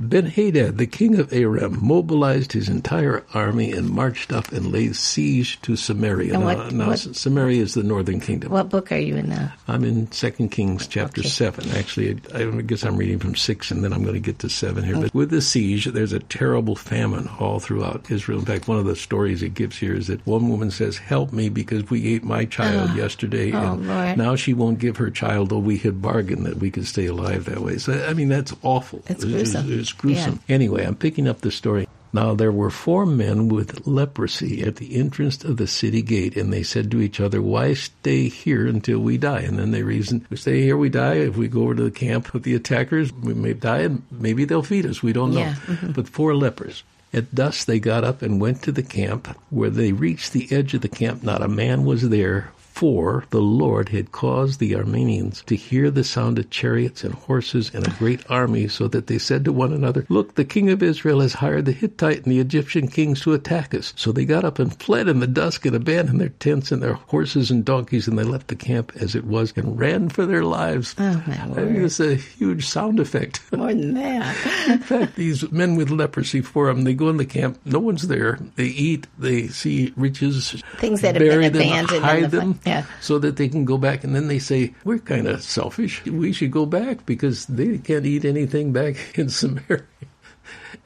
Ben 0.00 0.26
Hadad, 0.26 0.78
the 0.78 0.86
king 0.86 1.18
of 1.18 1.30
Aram, 1.32 1.78
mobilized 1.82 2.52
his 2.52 2.68
entire 2.70 3.22
army 3.34 3.70
and 3.70 3.90
marched 3.90 4.32
up 4.32 4.50
and 4.50 4.72
laid 4.72 4.96
siege 4.96 5.60
to 5.60 5.76
Samaria. 5.76 6.32
Now, 6.32 6.40
what- 6.44 6.72
now 6.72 6.86
what- 6.88 6.98
Samaria 7.16 7.60
is 7.62 7.74
the 7.74 7.82
northern 7.82 8.18
kingdom. 8.18 8.50
What 8.50 8.70
book 8.70 8.90
are 8.92 8.98
you 8.98 9.16
in 9.16 9.28
now? 9.28 9.52
I'm 9.68 9.84
in 9.84 10.10
Second 10.10 10.50
Kings 10.52 10.86
chapter 10.86 11.20
Okay. 11.20 11.28
seven. 11.28 11.68
Actually, 11.76 12.16
I 12.34 12.44
guess 12.62 12.82
I'm 12.82 12.96
reading 12.96 13.18
from 13.18 13.34
six, 13.34 13.70
and 13.70 13.84
then 13.84 13.92
I'm 13.92 14.02
going 14.02 14.14
to 14.14 14.20
get 14.20 14.38
to 14.38 14.48
seven 14.48 14.84
here. 14.84 14.96
But 14.96 15.14
with 15.14 15.28
the 15.30 15.42
siege, 15.42 15.84
there's 15.84 16.14
a 16.14 16.18
terrible 16.18 16.76
famine 16.76 17.28
all 17.38 17.60
throughout 17.60 18.06
Israel. 18.10 18.38
In 18.38 18.46
fact, 18.46 18.68
one 18.68 18.78
of 18.78 18.86
the 18.86 18.96
stories 18.96 19.42
it 19.42 19.52
gives 19.54 19.76
here 19.76 19.94
is 19.94 20.06
that 20.06 20.26
one 20.26 20.48
woman 20.48 20.70
says, 20.70 20.96
"Help 20.96 21.30
me 21.32 21.50
because 21.50 21.90
we 21.90 22.06
ate 22.14 22.24
my 22.24 22.46
child 22.46 22.90
ah. 22.92 22.96
yesterday, 22.96 23.52
Oh, 23.52 23.74
and 23.74 23.86
Lord. 23.86 24.16
now 24.16 24.34
she 24.34 24.54
won't 24.54 24.78
give 24.78 24.96
her 24.96 25.10
child, 25.10 25.50
though 25.50 25.58
we 25.58 25.76
had 25.76 26.00
bargained 26.00 26.46
that 26.46 26.58
we 26.58 26.70
could 26.70 26.86
stay 26.86 27.04
alive 27.06 27.44
that 27.44 27.60
way." 27.62 27.76
So, 27.76 28.02
I 28.08 28.14
mean, 28.14 28.28
that's 28.30 28.54
awful. 28.62 29.00
It's 29.08 29.22
It's- 29.24 29.52
gruesome. 29.52 29.72
It's, 29.78 29.89
gruesome. 29.92 30.40
Anyway, 30.48 30.84
I'm 30.84 30.96
picking 30.96 31.28
up 31.28 31.40
the 31.40 31.50
story. 31.50 31.86
Now 32.12 32.34
there 32.34 32.50
were 32.50 32.70
four 32.70 33.06
men 33.06 33.48
with 33.48 33.86
leprosy 33.86 34.62
at 34.62 34.76
the 34.76 34.96
entrance 34.96 35.44
of 35.44 35.58
the 35.58 35.68
city 35.68 36.02
gate, 36.02 36.36
and 36.36 36.52
they 36.52 36.64
said 36.64 36.90
to 36.90 37.00
each 37.00 37.20
other, 37.20 37.40
Why 37.40 37.74
stay 37.74 38.28
here 38.28 38.66
until 38.66 38.98
we 38.98 39.16
die? 39.16 39.40
And 39.40 39.58
then 39.58 39.70
they 39.70 39.82
reasoned, 39.82 40.26
We 40.28 40.36
stay 40.36 40.62
here, 40.62 40.76
we 40.76 40.88
die. 40.88 41.14
If 41.14 41.36
we 41.36 41.46
go 41.46 41.62
over 41.62 41.76
to 41.76 41.84
the 41.84 41.90
camp 41.90 42.32
with 42.32 42.42
the 42.42 42.56
attackers, 42.56 43.12
we 43.12 43.34
may 43.34 43.52
die, 43.52 43.80
and 43.80 44.02
maybe 44.10 44.44
they'll 44.44 44.62
feed 44.62 44.86
us. 44.86 45.02
We 45.02 45.12
don't 45.12 45.32
know. 45.32 45.40
Yeah, 45.40 45.54
mm-hmm. 45.54 45.92
But 45.92 46.08
four 46.08 46.34
lepers. 46.34 46.82
At 47.12 47.34
dusk 47.34 47.66
they 47.66 47.80
got 47.80 48.04
up 48.04 48.22
and 48.22 48.40
went 48.40 48.62
to 48.62 48.72
the 48.72 48.82
camp. 48.82 49.28
Where 49.50 49.70
they 49.70 49.92
reached 49.92 50.32
the 50.32 50.48
edge 50.50 50.74
of 50.74 50.80
the 50.80 50.88
camp, 50.88 51.22
not 51.22 51.42
a 51.42 51.48
man 51.48 51.84
was 51.84 52.08
there. 52.08 52.50
For 52.72 53.24
the 53.30 53.42
Lord 53.42 53.90
had 53.90 54.10
caused 54.10 54.58
the 54.58 54.72
Arameans 54.72 55.44
to 55.44 55.56
hear 55.56 55.90
the 55.90 56.04
sound 56.04 56.38
of 56.38 56.48
chariots 56.48 57.04
and 57.04 57.12
horses 57.12 57.70
and 57.74 57.86
a 57.86 57.90
great 57.98 58.22
army, 58.30 58.68
so 58.68 58.88
that 58.88 59.06
they 59.06 59.18
said 59.18 59.44
to 59.44 59.52
one 59.52 59.72
another, 59.72 60.06
Look, 60.08 60.34
the 60.34 60.44
king 60.44 60.70
of 60.70 60.82
Israel 60.82 61.20
has 61.20 61.34
hired 61.34 61.66
the 61.66 61.72
Hittite 61.72 62.24
and 62.24 62.32
the 62.32 62.40
Egyptian 62.40 62.88
kings 62.88 63.20
to 63.22 63.34
attack 63.34 63.74
us. 63.74 63.92
So 63.96 64.12
they 64.12 64.24
got 64.24 64.44
up 64.44 64.58
and 64.58 64.74
fled 64.80 65.08
in 65.08 65.20
the 65.20 65.26
dusk 65.26 65.66
and 65.66 65.76
abandoned 65.76 66.20
their 66.20 66.30
tents 66.30 66.72
and 66.72 66.82
their 66.82 66.94
horses 66.94 67.50
and 67.50 67.64
donkeys, 67.64 68.08
and 68.08 68.18
they 68.18 68.24
left 68.24 68.48
the 68.48 68.56
camp 68.56 68.92
as 68.96 69.14
it 69.14 69.24
was 69.24 69.52
and 69.56 69.78
ran 69.78 70.08
for 70.08 70.24
their 70.24 70.44
lives. 70.44 70.94
Oh, 70.98 71.22
my 71.26 71.34
I 71.34 71.64
mean, 71.64 71.84
it's 71.84 72.00
a 72.00 72.14
huge 72.14 72.66
sound 72.66 72.98
effect. 72.98 73.40
More 73.52 73.68
than 73.74 73.94
that. 73.94 74.68
In 74.68 74.78
fact, 74.78 75.16
these 75.16 75.50
men 75.50 75.76
with 75.76 75.90
leprosy 75.90 76.40
for 76.40 76.66
them, 76.66 76.84
they 76.84 76.94
go 76.94 77.08
in 77.08 77.18
the 77.18 77.26
camp, 77.26 77.58
no 77.64 77.78
one's 77.78 78.08
there. 78.08 78.38
They 78.56 78.66
eat, 78.66 79.06
they 79.18 79.48
see 79.48 79.92
riches, 79.96 80.62
Things 80.78 81.02
that 81.02 81.16
have 81.16 81.24
been 81.24 81.44
abandoned 81.44 82.04
hide 82.04 82.30
the 82.30 82.38
them, 82.38 82.54
yeah. 82.64 82.84
so 83.00 83.18
that 83.18 83.36
they 83.36 83.48
can 83.48 83.64
go 83.64 83.78
back. 83.78 84.04
And 84.04 84.14
then 84.14 84.28
they 84.28 84.38
say, 84.38 84.74
"We're 84.84 84.98
kind 84.98 85.26
of 85.26 85.42
selfish. 85.42 86.04
We 86.04 86.32
should 86.32 86.50
go 86.50 86.66
back 86.66 87.06
because 87.06 87.46
they 87.46 87.78
can't 87.78 88.06
eat 88.06 88.24
anything 88.24 88.72
back 88.72 89.18
in 89.18 89.28
Samaria." 89.28 89.84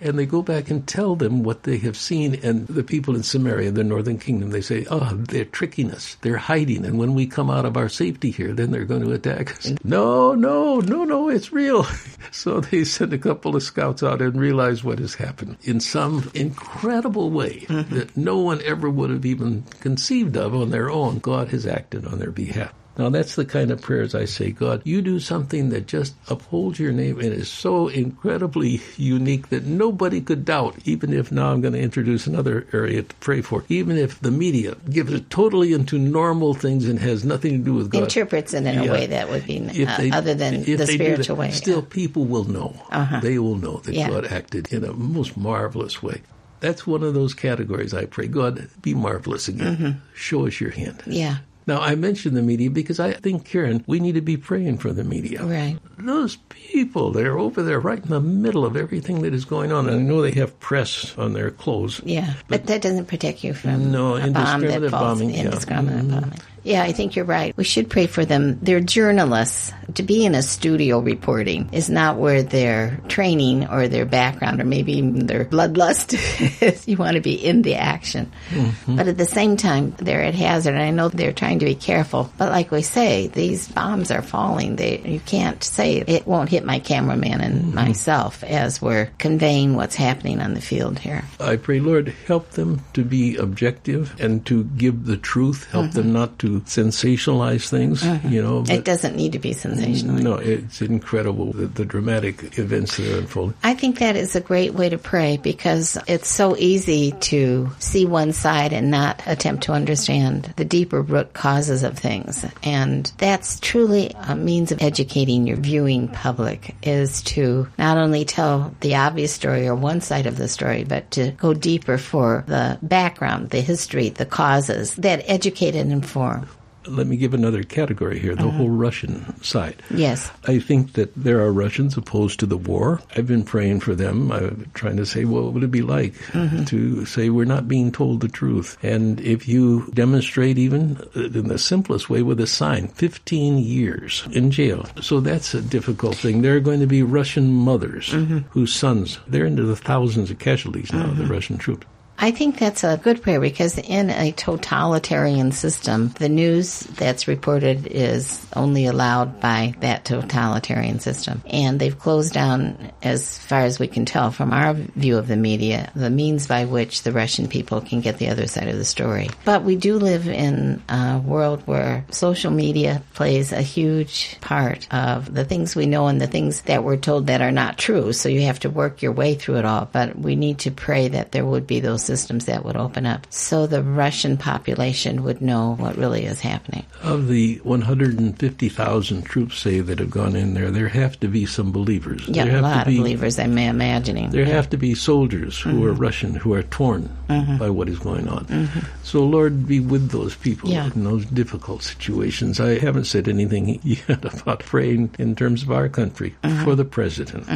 And 0.00 0.18
they 0.18 0.26
go 0.26 0.42
back 0.42 0.71
and 0.71 0.87
tell 0.87 1.16
them 1.16 1.42
what 1.42 1.62
they 1.62 1.78
have 1.78 1.97
seen. 1.97 2.35
And 2.42 2.66
the 2.66 2.83
people 2.83 3.14
in 3.14 3.23
Samaria, 3.23 3.71
the 3.71 3.85
northern 3.85 4.18
kingdom, 4.18 4.50
they 4.50 4.61
say, 4.61 4.87
ah, 4.90 5.11
Oh, 5.12 5.16
they're 5.16 5.44
tricking 5.44 5.90
us. 5.90 6.16
They're 6.23 6.37
hiding. 6.37 6.85
And 6.85 6.99
when 6.99 7.14
we 7.14 7.26
come 7.26 7.50
out 7.50 7.64
of 7.64 7.76
our 7.76 7.88
safety 7.88 8.30
here, 8.30 8.52
then 8.52 8.71
they're 8.71 8.85
going 8.85 9.04
to 9.04 9.12
attack 9.12 9.52
us. 9.52 9.73
No, 9.85 10.35
no, 10.35 10.80
no, 10.80 11.04
no, 11.04 11.28
it's 11.28 11.52
real. 11.52 11.87
so 12.33 12.61
they 12.61 12.85
send 12.85 13.12
a 13.12 13.18
couple 13.18 13.54
of 13.54 13.62
scouts 13.62 14.02
out 14.02 14.23
and 14.23 14.40
realize 14.40 14.83
what 14.83 14.99
has 14.99 15.14
happened 15.14 15.56
in 15.62 15.78
some 15.78 16.30
incredible 16.35 17.30
way 17.30 17.61
mm-hmm. 17.61 17.94
that 17.94 18.16
no 18.16 18.38
one 18.38 18.62
ever 18.62 18.88
would 18.88 19.11
have 19.11 19.26
even 19.26 19.62
conceived 19.80 20.37
of 20.37 20.54
on 20.54 20.71
their 20.71 20.90
own. 20.90 21.18
God 21.18 21.49
has 21.49 21.66
acted 21.66 22.06
on 22.06 22.18
their 22.18 22.30
behalf. 22.30 22.73
Now 22.97 23.11
that's 23.11 23.35
the 23.35 23.45
kind 23.45 23.71
of 23.73 23.83
prayers 23.83 24.15
I 24.15 24.25
say, 24.27 24.51
God, 24.53 24.83
you 24.85 25.03
do 25.03 25.19
something 25.19 25.71
that 25.71 25.87
just 25.89 26.15
upholds 26.29 26.79
your 26.79 26.93
name 26.93 27.19
and 27.19 27.33
is 27.33 27.49
so 27.49 27.89
incredibly 27.89 28.81
unique 28.97 29.49
that 29.49 29.65
nobody 29.65 30.21
could 30.21 30.45
doubt, 30.45 30.77
even 30.85 31.13
if 31.13 31.33
now 31.33 31.51
I'm 31.51 31.61
going 31.61 31.75
to 31.75 31.81
introduce 31.81 32.27
another 32.29 32.67
area 32.73 33.03
to 33.03 33.15
pray 33.17 33.41
for, 33.41 33.65
even 33.69 33.99
if 33.99 34.21
the 34.21 34.31
media 34.31 34.77
gives 34.89 35.13
it 35.13 35.29
totally 35.29 35.73
into 35.73 35.99
normal 35.99 36.55
things 36.55 36.87
and 36.89 36.99
has 37.01 37.25
nothing 37.25 37.59
to 37.59 37.65
do 37.65 37.75
with 37.75 37.91
God. 37.91 38.05
Interprets 38.05 38.55
it 38.55 38.65
in 38.65 38.79
a 38.79 38.91
way 38.93 39.07
that 39.07 39.29
would 39.29 39.45
be 39.45 39.59
uh, 39.85 39.97
they- 39.97 40.11
other 40.13 40.35
than 40.35 40.63
the 40.63 40.87
spiritual 40.87 41.37
that, 41.37 41.41
way. 41.41 41.51
Still, 41.51 41.83
people 41.83 42.25
will 42.27 42.45
know. 42.45 42.81
Uh-huh. 42.91 43.21
They 43.21 43.39
will 43.39 43.57
know 43.57 43.79
that 43.79 43.95
Yeah. 43.95 44.09
God 44.09 44.27
acted 44.27 44.73
in 44.73 44.85
a 44.85 44.93
most 44.93 45.37
marvelous 45.37 46.03
way. 46.03 46.23
That's 46.61 46.87
one 46.87 47.03
of 47.03 47.13
those 47.13 47.35
categories 47.35 47.93
I 47.93 48.07
pray. 48.07 48.27
God, 48.29 48.69
be 48.81 48.95
marvelous 48.95 49.49
again. 49.49 49.77
Mm-hmm. 49.77 49.99
Show 50.15 50.47
us 50.47 50.61
your 50.61 50.71
hand. 50.71 51.03
yeah, 51.07 51.39
Now, 51.66 51.80
I 51.80 51.94
mentioned 51.94 52.37
the 52.37 52.42
media 52.42 52.71
because 52.71 53.00
I 53.00 53.12
think, 53.12 53.44
Karen, 53.44 53.83
we 53.87 53.99
need 54.00 54.14
to 54.16 54.21
be 54.21 54.37
praying 54.37 54.78
for 54.78 54.92
the 54.92 55.04
media. 55.04 55.42
right. 55.42 55.78
Those 55.99 56.37
people, 56.50 57.11
they're 57.12 57.38
over 57.38 57.62
there 57.62 57.80
right 57.80 58.02
in 58.02 58.11
the 58.11 58.21
middle 58.21 58.64
of 58.66 58.76
everything 58.76 59.23
that 59.23 59.33
is 59.33 59.44
going 59.47 59.73
on. 59.73 59.88
And 59.88 59.97
I 59.97 60.02
know 60.02 60.21
they 60.21 60.33
have 60.33 60.59
press 60.61 61.16
on 61.16 61.33
their 61.33 61.50
clothes. 61.50 62.00
Yeah, 62.04 62.35
but, 62.49 62.66
that 62.66 62.83
doesn't 62.83 63.06
protect 63.06 63.42
you 63.44 63.54
from 63.54 63.90
No, 63.90 64.16
a 64.16 64.21
bomb 64.30 64.33
that 64.33 64.71
indiscriminate 64.75 64.90
falls. 64.90 65.18
bombing, 65.18 65.30
yeah. 65.35 65.44
Indiscriminate 65.44 66.11
bombing. 66.11 66.40
Yeah, 66.64 66.83
I 66.83 66.92
think 66.92 67.14
you're 67.16 67.25
right. 67.25 67.56
We 67.56 67.64
should 67.64 67.90
pray 67.90 68.06
for 68.06 68.25
them. 68.25 68.59
They're 68.61 68.80
journalists. 68.80 69.73
To 69.94 70.02
be 70.02 70.25
in 70.25 70.35
a 70.35 70.42
studio 70.42 70.99
reporting 70.99 71.68
is 71.73 71.90
not 71.90 72.16
where 72.16 72.42
their 72.42 73.00
training 73.09 73.68
or 73.68 73.87
their 73.87 74.06
background 74.06 74.61
or 74.61 74.64
maybe 74.64 74.94
even 74.94 75.26
their 75.26 75.44
bloodlust 75.44 76.14
is. 76.62 76.88
You 76.88 76.97
want 76.97 77.14
to 77.16 77.21
be 77.21 77.35
in 77.35 77.62
the 77.62 77.75
action. 77.76 78.33
Mm-hmm. 78.50 78.97
But 78.97 79.09
at 79.09 79.18
the 79.18 79.26
same 79.26 79.56
time, 79.56 79.94
they're 79.99 80.23
at 80.23 80.35
hazard. 80.35 80.75
And 80.75 80.83
I 80.83 80.90
know 80.90 81.09
they're 81.11 81.33
trying 81.33 81.59
to 81.61 81.66
be 81.66 81.75
careful. 81.75 82.33
But 82.38 82.50
like 82.50 82.71
we 82.71 82.83
say, 82.83 83.26
these 83.28 83.68
bombs 83.68 84.11
are 84.11 84.23
falling. 84.23 84.76
They, 84.76 85.00
you 85.00 85.21
can't 85.21 85.62
say 85.62 85.99
it 85.99 86.26
won't 86.26 86.49
hit 86.49 86.64
my 86.64 86.78
cameraman 86.78 87.40
and 87.40 87.54
Mm-hmm. 87.64 87.75
myself 87.75 88.42
as 88.44 88.83
we're 88.83 89.11
conveying 89.18 89.75
what's 89.76 89.94
happening 89.94 90.40
on 90.40 90.54
the 90.54 90.61
field 90.61 90.99
here. 90.99 91.25
I 91.40 91.56
pray, 91.56 91.80
Lord, 91.80 92.09
help 92.26 92.50
them 92.50 92.83
to 92.94 93.04
be 93.04 93.37
objective 93.37 94.14
and 94.21 94.44
to 94.47 94.64
give 94.64 95.06
the 95.06 95.16
truth. 95.16 95.66
Help 95.71 95.92
them 95.92 96.12
not 96.12 96.38
to 96.40 96.53
sensationalize 96.61 97.68
things, 97.68 98.02
uh-huh. 98.02 98.28
you 98.28 98.42
know. 98.42 98.64
It 98.68 98.84
doesn't 98.84 99.16
need 99.16 99.32
to 99.32 99.38
be 99.38 99.52
sensational. 99.52 100.16
no, 100.16 100.34
it's 100.34 100.82
incredible 100.82 101.52
the, 101.52 101.66
the 101.66 101.84
dramatic 101.84 102.58
events 102.58 102.96
that 102.96 103.14
are 103.14 103.18
unfolding. 103.18 103.54
I 103.62 103.75
think 103.75 103.99
that 103.99 104.16
is 104.16 104.37
a 104.37 104.40
great 104.40 104.75
way 104.75 104.88
to 104.88 104.99
pray 104.99 105.37
because 105.37 105.99
it's 106.06 106.28
so 106.28 106.56
easy 106.56 107.12
to 107.12 107.70
see 107.78 108.06
one 108.06 108.32
side 108.32 108.73
and 108.73 108.90
not 108.90 109.23
attempt 109.26 109.64
to 109.64 109.73
understand 109.73 110.52
the 110.56 110.64
deeper 110.64 111.00
root 111.00 111.32
causes 111.32 111.82
of 111.82 111.99
things. 111.99 112.44
And 112.62 113.11
that's 113.18 113.61
truly 113.61 114.12
a 114.14 114.34
means 114.34 114.73
of 114.73 114.82
educating 114.82 115.46
your 115.46 115.56
viewing 115.56 116.08
public 116.08 116.75
is 116.82 117.23
to 117.23 117.68
not 117.78 117.99
only 117.99 118.25
tell 118.25 118.75
the 118.80 118.96
obvious 118.96 119.32
story 119.32 119.66
or 119.66 119.75
one 119.75 120.00
side 120.00 120.26
of 120.26 120.37
the 120.37 120.49
story, 120.49 120.84
but 120.84 121.11
to 121.12 121.30
go 121.32 121.54
deeper 121.54 121.99
for 121.99 122.44
the 122.46 122.78
background, 122.82 123.50
the 123.50 123.61
history, 123.61 124.08
the 124.08 124.26
causes 124.26 124.94
that 124.96 125.25
educate 125.26 125.75
and 125.75 125.92
inform. 125.92 126.44
Let 126.87 127.07
me 127.07 127.17
give 127.17 127.35
another 127.35 127.62
category 127.62 128.19
here 128.19 128.35
the 128.35 128.49
uh-huh. 128.49 128.59
whole 128.59 128.71
Russian 128.71 129.43
side. 129.43 129.83
Yes. 129.91 130.31
I 130.47 130.59
think 130.59 130.95
that 130.95 131.14
there 131.14 131.41
are 131.41 131.53
Russians 131.53 131.97
opposed 131.97 132.41
to 132.41 132.47
the 132.47 132.57
war. 132.57 133.00
I've 133.17 133.26
been 133.26 133.45
praying 133.45 133.81
for 133.81 133.95
them. 133.95 134.31
I'm 134.33 134.71
trying 134.75 134.97
to 134.97 135.07
say, 135.07 135.25
what 135.25 135.53
would 135.53 135.62
it 135.62 135.71
be 135.71 135.83
like 135.83 136.14
mm-hmm. 136.33 136.64
to 136.64 137.05
say 137.07 137.31
we're 137.31 137.45
not 137.45 137.69
being 137.69 137.93
told 137.93 138.21
the 138.21 138.29
truth? 138.29 138.76
And 138.83 139.21
if 139.21 139.49
you 139.49 139.91
demonstrate 139.95 140.59
even 140.59 141.00
in 141.14 141.49
the 141.49 141.59
simplest 141.59 142.11
way 142.11 142.23
with 142.23 142.41
a 142.41 142.47
sign, 142.47 142.88
15 142.88 143.59
years 143.59 144.26
in 144.33 144.50
jail. 144.50 144.87
So 145.00 145.21
that's 145.21 145.55
a 145.55 145.62
difficult 145.62 146.17
thing. 146.17 146.43
There 146.43 146.57
are 146.57 146.61
going 146.61 146.81
to 146.81 146.87
be 146.87 147.03
Russian 147.03 147.53
mothers 147.53 148.11
mm-hmm. 148.11 148.38
whose 148.50 148.73
sons, 148.73 149.19
they're 149.26 149.47
into 149.47 149.64
the 149.64 149.76
thousands 149.76 150.31
of 150.31 150.38
casualties 150.38 150.93
now, 150.93 151.07
the 151.07 151.23
mm-hmm. 151.23 151.33
Russian 151.33 151.59
troops. 151.59 151.87
I 152.18 152.30
think 152.30 152.59
that's 152.59 152.85
a 152.85 152.97
good 152.97 153.23
prayer 153.23 153.40
because 153.40 153.76
in 153.76 154.11
a 154.11 154.33
totalitarian 154.33 155.52
system, 155.52 156.14
the 156.18 156.28
news 156.28 156.80
that's 156.80 157.28
reported 157.28 157.87
is 157.87 158.44
only 158.54 158.87
allowed 158.87 159.40
by 159.40 159.75
that 159.80 160.04
totalitarian 160.04 161.00
system. 161.00 161.42
And 161.47 161.80
they've 161.80 161.99
closed 161.99 162.33
down, 162.33 162.92
as 163.02 163.38
far 163.38 163.61
as 163.61 163.78
we 163.78 163.88
can 163.88 164.04
tell 164.04 164.30
from 164.30 164.52
our 164.52 164.75
view 164.75 165.18
of 165.18 165.28
the 165.28 165.37
media, 165.37 165.90
the 165.94 166.11
means 166.11 166.47
by 166.47 166.64
which 166.64 167.02
the 167.02 167.12
Russian 167.12 167.49
people 167.49 167.80
can 167.80 168.00
get 168.00 168.18
the 168.18 168.28
other 168.28 168.47
side 168.47 168.68
of 168.68 168.78
the 168.78 168.85
story. 168.85 169.28
But 169.44 169.64
we 169.64 169.76
do 169.76 169.99
live 169.99 170.28
in 170.28 170.83
a 170.88 171.18
world 171.18 171.62
where 171.66 172.04
social 172.11 172.50
media 172.50 173.02
plays 173.14 173.52
a 173.52 173.62
huge 173.62 174.38
part 174.40 174.87
of 174.92 175.35
the 175.35 175.44
things 175.44 175.75
we 175.75 175.87
know 175.87 176.06
and 176.06 176.21
the 176.21 176.26
things 176.26 176.62
that 176.62 176.85
we're 176.85 176.97
told 176.97 177.26
that 177.26 177.42
are 177.42 177.52
not 177.52 177.76
true. 177.76 178.12
So 178.12 178.28
you 178.28 178.42
have 178.42 178.61
to 178.61 178.71
work 178.71 179.02
your 179.02 179.12
way 179.12 179.35
through 179.35 179.56
it 179.56 179.64
all. 179.64 179.88
But 179.90 180.16
we 180.18 180.37
need 180.37 180.61
to 180.61 180.71
pray 180.71 181.09
that 181.09 181.33
there 181.33 181.44
would 181.44 181.66
be 181.66 181.80
those 181.80 182.03
systems 182.04 182.44
that 182.46 182.64
would 182.64 182.76
open 182.76 183.06
up 183.06 183.26
so 183.30 183.66
the 183.66 183.82
Russian 183.82 184.37
population 184.37 185.25
would 185.25 185.40
know 185.40 185.75
what 185.76 185.96
really 185.96 186.25
is 186.25 186.40
happening. 186.40 186.84
Of 187.02 187.28
the 187.28 187.58
150,000 187.64 189.23
troops, 189.23 189.58
say, 189.58 189.80
that 189.80 189.99
have 189.99 190.11
gone 190.11 190.37
in 190.37 190.54
there, 190.54 190.70
there 190.70 190.88
have 190.88 191.18
to 191.20 191.28
be 191.28 191.46
some 191.46 191.73
believers. 191.73 192.26
Yeah, 192.28 192.44
there 192.44 192.58
a 192.58 192.62
lot 192.62 192.87
be, 192.87 192.96
of 192.96 193.02
believers, 193.02 193.38
I'm 193.38 193.56
imagining. 193.58 194.30
There 194.30 194.44
yeah. 194.44 194.54
have 194.54 194.70
to 194.70 194.76
be 194.76 194.94
soldiers 194.94 195.58
who 195.61 195.70
mm-hmm. 195.70 195.87
are 195.87 195.92
Russian 195.92 196.34
who 196.34 196.54
are 196.54 196.62
torn 196.62 197.08
mm-hmm. 197.28 197.58
by 197.58 197.70
what 197.70 197.88
is 197.88 197.99
going 197.99 198.28
on. 198.28 198.44
Mm-hmm. 198.46 198.80
So, 199.02 199.25
Lord, 199.25 199.66
be 199.66 199.80
with 199.80 200.11
those 200.11 200.34
people 200.37 200.70
yeah. 200.70 200.90
in 200.94 201.04
those 201.04 201.25
difficult 201.26 201.82
situations. 201.82 202.61
I 202.61 202.78
haven't 202.78 203.04
said 203.04 203.28
anything 203.28 203.80
yet 203.82 204.25
about 204.25 204.61
praying 204.61 205.14
in 205.18 205.34
terms 205.34 205.62
of 205.62 205.70
our 205.70 205.88
country 205.88 206.34
Mm-hmm. 206.42 206.64
for 206.64 206.75
the 206.75 206.84
president. 206.84 207.46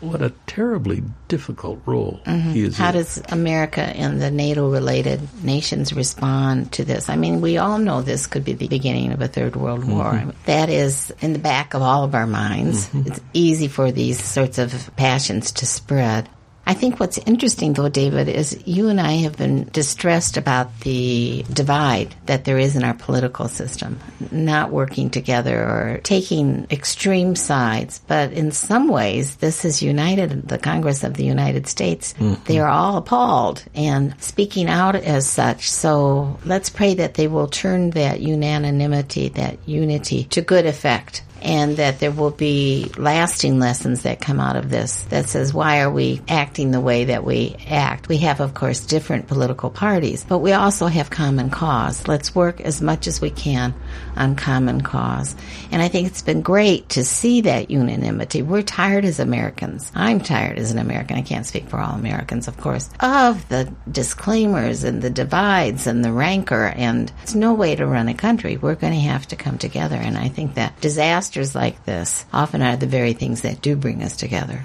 What 0.00 0.22
a 0.22 0.30
terribly 0.46 1.02
difficult 1.28 1.80
role 1.86 2.20
he 2.24 2.62
is 2.62 2.76
How 2.76 2.88
in. 2.88 2.94
does 2.94 3.22
America 3.28 3.89
and 3.90 4.20
the 4.20 4.30
NATO 4.30 4.70
related 4.70 5.20
nations 5.44 5.92
respond 5.92 6.72
to 6.72 6.84
this? 6.84 7.08
I 7.08 7.16
mean, 7.16 7.40
we 7.40 7.58
all 7.58 7.78
know 7.78 8.02
this 8.02 8.26
could 8.26 8.44
be 8.44 8.54
the 8.54 8.68
beginning 8.68 9.12
of 9.12 9.20
a 9.20 9.28
third 9.28 9.56
world 9.56 9.84
war. 9.84 10.12
Mm-hmm. 10.12 10.30
That 10.46 10.70
is 10.70 11.12
in 11.20 11.32
the 11.32 11.38
back 11.38 11.74
of 11.74 11.82
all 11.82 12.04
of 12.04 12.14
our 12.14 12.26
minds. 12.26 12.86
Mm-hmm. 12.88 13.08
It's 13.08 13.20
easy 13.32 13.68
for 13.68 13.92
these 13.92 14.22
sorts 14.22 14.58
of 14.58 14.90
passions 14.96 15.52
to 15.52 15.66
spread. 15.66 16.28
I 16.70 16.74
think 16.74 17.00
what's 17.00 17.18
interesting, 17.18 17.72
though, 17.72 17.88
David, 17.88 18.28
is 18.28 18.62
you 18.64 18.90
and 18.90 19.00
I 19.00 19.14
have 19.24 19.36
been 19.36 19.64
distressed 19.72 20.36
about 20.36 20.78
the 20.82 21.44
divide 21.52 22.14
that 22.26 22.44
there 22.44 22.58
is 22.58 22.76
in 22.76 22.84
our 22.84 22.94
political 22.94 23.48
system, 23.48 23.98
not 24.30 24.70
working 24.70 25.10
together 25.10 25.58
or 25.58 26.00
taking 26.04 26.68
extreme 26.70 27.34
sides. 27.34 28.00
But 28.06 28.30
in 28.32 28.52
some 28.52 28.86
ways, 28.86 29.34
this 29.34 29.62
has 29.62 29.82
united 29.82 30.46
the 30.46 30.58
Congress 30.58 31.02
of 31.02 31.14
the 31.14 31.24
United 31.24 31.66
States. 31.66 32.14
Mm-hmm. 32.20 32.44
They 32.44 32.60
are 32.60 32.70
all 32.70 32.98
appalled 32.98 33.64
and 33.74 34.14
speaking 34.22 34.68
out 34.68 34.94
as 34.94 35.28
such. 35.28 35.68
So 35.68 36.38
let's 36.44 36.70
pray 36.70 36.94
that 36.94 37.14
they 37.14 37.26
will 37.26 37.48
turn 37.48 37.90
that 37.90 38.20
unanimity, 38.20 39.30
that 39.30 39.58
unity, 39.66 40.22
to 40.26 40.40
good 40.40 40.66
effect 40.66 41.24
and 41.42 41.76
that 41.76 42.00
there 42.00 42.10
will 42.10 42.30
be 42.30 42.90
lasting 42.96 43.58
lessons 43.58 44.02
that 44.02 44.20
come 44.20 44.40
out 44.40 44.56
of 44.56 44.70
this 44.70 45.02
that 45.04 45.28
says 45.28 45.54
why 45.54 45.80
are 45.80 45.90
we 45.90 46.20
acting 46.28 46.70
the 46.70 46.80
way 46.80 47.04
that 47.04 47.24
we 47.24 47.56
act? 47.68 48.08
We 48.08 48.18
have 48.18 48.40
of 48.40 48.54
course 48.54 48.80
different 48.80 49.26
political 49.26 49.70
parties 49.70 50.24
but 50.24 50.38
we 50.38 50.52
also 50.52 50.86
have 50.86 51.10
common 51.10 51.50
cause. 51.50 52.06
Let's 52.06 52.34
work 52.34 52.60
as 52.60 52.82
much 52.82 53.06
as 53.06 53.20
we 53.20 53.30
can 53.30 53.74
on 54.16 54.36
common 54.36 54.82
cause. 54.82 55.34
And 55.70 55.80
i 55.80 55.88
think 55.88 56.06
it's 56.06 56.22
been 56.22 56.42
great 56.42 56.88
to 56.90 57.04
see 57.04 57.42
that 57.42 57.70
unanimity. 57.70 58.42
We're 58.42 58.62
tired 58.62 59.04
as 59.04 59.20
americans. 59.20 59.90
I'm 59.94 60.20
tired 60.20 60.58
as 60.58 60.70
an 60.72 60.78
american. 60.78 61.16
I 61.16 61.22
can't 61.22 61.46
speak 61.46 61.68
for 61.68 61.78
all 61.78 61.94
americans 61.94 62.48
of 62.48 62.56
course 62.56 62.90
of 63.00 63.48
the 63.48 63.72
disclaimers 63.90 64.84
and 64.84 65.00
the 65.00 65.10
divides 65.10 65.86
and 65.86 66.04
the 66.04 66.12
rancor 66.12 66.66
and 66.76 67.10
it's 67.22 67.34
no 67.34 67.54
way 67.54 67.74
to 67.76 67.86
run 67.86 68.08
a 68.08 68.14
country. 68.14 68.56
We're 68.56 68.74
going 68.74 68.92
to 68.92 69.00
have 69.00 69.26
to 69.28 69.36
come 69.36 69.58
together 69.58 69.96
and 69.96 70.18
i 70.18 70.28
think 70.28 70.54
that 70.54 70.78
disaster 70.80 71.29
disasters 71.30 71.54
like 71.54 71.84
this 71.84 72.24
often 72.32 72.60
are 72.60 72.76
the 72.76 72.86
very 72.86 73.12
things 73.12 73.42
that 73.42 73.62
do 73.62 73.76
bring 73.76 74.02
us 74.02 74.16
together. 74.16 74.64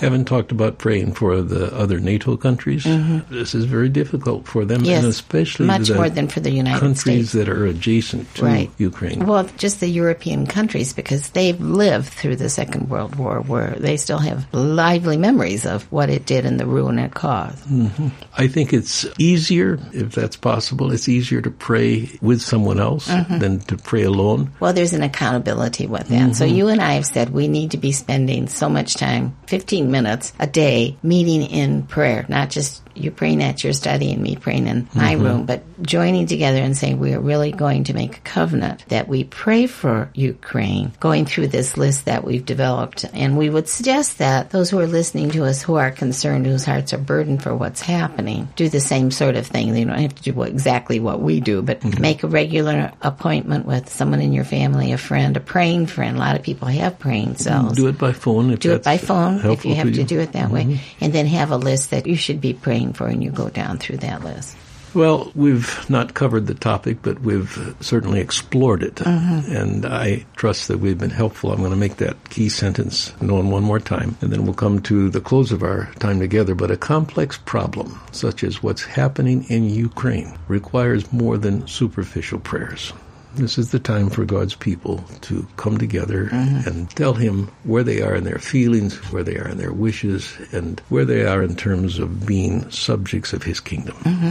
Haven't 0.00 0.24
talked 0.24 0.50
about 0.50 0.78
praying 0.78 1.12
for 1.12 1.42
the 1.42 1.74
other 1.74 2.00
NATO 2.00 2.36
countries. 2.36 2.84
Mm-hmm. 2.84 3.32
This 3.32 3.54
is 3.54 3.66
very 3.66 3.88
difficult 3.88 4.46
for 4.46 4.64
them, 4.64 4.84
yes, 4.84 5.02
and 5.02 5.10
especially 5.10 5.66
much 5.66 5.88
the 5.88 5.94
more 5.94 6.08
than 6.08 6.28
for 6.28 6.40
the 6.40 6.50
United 6.50 6.80
countries 6.80 7.30
States. 7.30 7.32
that 7.32 7.48
are 7.48 7.66
adjacent 7.66 8.34
to 8.36 8.44
right. 8.44 8.70
Ukraine. 8.78 9.26
Well, 9.26 9.44
just 9.58 9.80
the 9.80 9.88
European 9.88 10.46
countries 10.46 10.92
because 10.92 11.30
they've 11.30 11.60
lived 11.60 12.08
through 12.08 12.36
the 12.36 12.48
Second 12.48 12.88
World 12.88 13.16
War, 13.16 13.40
where 13.40 13.72
they 13.78 13.96
still 13.96 14.18
have 14.18 14.46
lively 14.54 15.16
memories 15.16 15.66
of 15.66 15.90
what 15.92 16.08
it 16.08 16.24
did 16.24 16.46
and 16.46 16.58
the 16.58 16.66
ruin 16.66 16.98
it 16.98 17.14
caused. 17.14 17.64
Mm-hmm. 17.66 18.08
I 18.36 18.48
think 18.48 18.72
it's 18.72 19.06
easier, 19.18 19.78
if 19.92 20.14
that's 20.14 20.36
possible. 20.36 20.92
It's 20.92 21.08
easier 21.08 21.42
to 21.42 21.50
pray 21.50 22.10
with 22.22 22.40
someone 22.40 22.80
else 22.80 23.08
mm-hmm. 23.08 23.38
than 23.38 23.60
to 23.60 23.76
pray 23.76 24.02
alone. 24.02 24.52
Well, 24.60 24.72
there's 24.72 24.94
an 24.94 25.02
accountability 25.02 25.86
with 25.86 26.08
that. 26.08 26.36
So 26.36 26.44
you 26.44 26.68
and 26.68 26.80
I 26.80 26.94
have 26.94 27.06
said 27.06 27.30
we 27.30 27.48
need 27.48 27.72
to 27.72 27.76
be 27.76 27.92
spending 27.92 28.48
so 28.48 28.68
much 28.68 28.94
time, 28.94 29.36
15 29.46 29.89
minutes 29.90 30.32
a 30.38 30.46
day 30.46 30.96
meeting 31.02 31.42
in 31.42 31.82
prayer, 31.82 32.24
not 32.28 32.50
just 32.50 32.82
you 32.94 33.10
praying 33.10 33.42
at 33.42 33.64
your 33.64 33.72
study 33.72 34.12
and 34.12 34.22
me 34.22 34.36
praying 34.36 34.66
in 34.66 34.88
my 34.94 35.14
mm-hmm. 35.14 35.24
room, 35.24 35.46
but 35.46 35.62
joining 35.82 36.26
together 36.26 36.58
and 36.58 36.76
saying 36.76 36.98
we 36.98 37.14
are 37.14 37.20
really 37.20 37.52
going 37.52 37.84
to 37.84 37.94
make 37.94 38.18
a 38.18 38.20
covenant 38.20 38.84
that 38.88 39.08
we 39.08 39.24
pray 39.24 39.66
for 39.66 40.10
Ukraine, 40.14 40.92
going 41.00 41.24
through 41.24 41.48
this 41.48 41.76
list 41.76 42.04
that 42.06 42.24
we've 42.24 42.44
developed. 42.44 43.04
And 43.12 43.38
we 43.38 43.50
would 43.50 43.68
suggest 43.68 44.18
that 44.18 44.50
those 44.50 44.70
who 44.70 44.80
are 44.80 44.86
listening 44.86 45.30
to 45.30 45.44
us 45.44 45.62
who 45.62 45.74
are 45.76 45.90
concerned, 45.90 46.46
whose 46.46 46.64
hearts 46.64 46.92
are 46.92 46.98
burdened 46.98 47.42
for 47.42 47.54
what's 47.54 47.80
happening, 47.80 48.48
do 48.56 48.68
the 48.68 48.80
same 48.80 49.10
sort 49.10 49.36
of 49.36 49.46
thing. 49.46 49.72
They 49.72 49.84
don't 49.84 49.98
have 49.98 50.14
to 50.14 50.22
do 50.22 50.32
what, 50.32 50.48
exactly 50.48 51.00
what 51.00 51.20
we 51.20 51.40
do, 51.40 51.62
but 51.62 51.80
mm-hmm. 51.80 52.00
make 52.00 52.22
a 52.22 52.28
regular 52.28 52.92
appointment 53.00 53.66
with 53.66 53.88
someone 53.88 54.20
in 54.20 54.32
your 54.32 54.44
family, 54.44 54.92
a 54.92 54.98
friend, 54.98 55.36
a 55.36 55.40
praying 55.40 55.86
friend. 55.86 56.16
A 56.16 56.20
lot 56.20 56.36
of 56.36 56.42
people 56.42 56.68
have 56.68 56.98
praying 56.98 57.36
cells. 57.36 57.76
Do 57.76 57.88
it 57.88 57.98
by 57.98 58.12
phone. 58.12 58.54
do 58.56 58.74
it 58.74 58.84
by 58.84 58.98
phone 58.98 59.44
if 59.50 59.64
you 59.70 59.76
have 59.76 59.94
to 59.94 60.04
do 60.04 60.20
it 60.20 60.32
that 60.32 60.50
mm-hmm. 60.50 60.70
way. 60.70 60.80
And 61.00 61.12
then 61.12 61.26
have 61.26 61.50
a 61.50 61.56
list 61.56 61.90
that 61.90 62.06
you 62.06 62.16
should 62.16 62.40
be 62.40 62.52
praying 62.52 62.92
for 62.94 63.06
and 63.06 63.22
you 63.22 63.30
go 63.30 63.48
down 63.48 63.78
through 63.78 63.98
that 63.98 64.22
list. 64.22 64.56
Well, 64.92 65.30
we've 65.36 65.88
not 65.88 66.14
covered 66.14 66.48
the 66.48 66.54
topic, 66.54 66.98
but 67.02 67.20
we've 67.20 67.76
certainly 67.80 68.18
explored 68.18 68.82
it. 68.82 68.96
Mm-hmm. 68.96 69.54
And 69.54 69.86
I 69.86 70.26
trust 70.34 70.66
that 70.66 70.78
we've 70.78 70.98
been 70.98 71.10
helpful. 71.10 71.52
I'm 71.52 71.58
going 71.58 71.70
to 71.70 71.76
make 71.76 71.98
that 71.98 72.30
key 72.30 72.48
sentence 72.48 73.12
known 73.22 73.50
one 73.50 73.62
more 73.62 73.78
time, 73.78 74.16
and 74.20 74.32
then 74.32 74.44
we'll 74.44 74.54
come 74.54 74.82
to 74.82 75.08
the 75.08 75.20
close 75.20 75.52
of 75.52 75.62
our 75.62 75.92
time 76.00 76.18
together. 76.18 76.56
But 76.56 76.72
a 76.72 76.76
complex 76.76 77.38
problem, 77.38 78.00
such 78.10 78.42
as 78.42 78.64
what's 78.64 78.82
happening 78.82 79.44
in 79.48 79.70
Ukraine, 79.70 80.36
requires 80.48 81.12
more 81.12 81.38
than 81.38 81.68
superficial 81.68 82.40
prayers. 82.40 82.92
This 83.34 83.58
is 83.58 83.70
the 83.70 83.78
time 83.78 84.10
for 84.10 84.24
God's 84.24 84.54
people 84.54 85.04
to 85.22 85.46
come 85.56 85.78
together 85.78 86.26
Mm-hmm. 86.26 86.68
and 86.68 86.90
tell 86.90 87.14
Him 87.14 87.48
where 87.64 87.82
they 87.84 88.02
are 88.02 88.14
in 88.14 88.24
their 88.24 88.38
feelings, 88.38 88.96
where 89.12 89.22
they 89.22 89.36
are 89.36 89.48
in 89.48 89.56
their 89.58 89.72
wishes, 89.72 90.36
and 90.52 90.80
where 90.88 91.04
they 91.04 91.24
are 91.24 91.42
in 91.42 91.56
terms 91.56 91.98
of 91.98 92.26
being 92.26 92.70
subjects 92.70 93.32
of 93.32 93.42
His 93.44 93.60
kingdom. 93.60 93.96
Mm-hmm. 93.98 94.30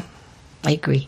I 0.64 0.72
agree. 0.72 1.08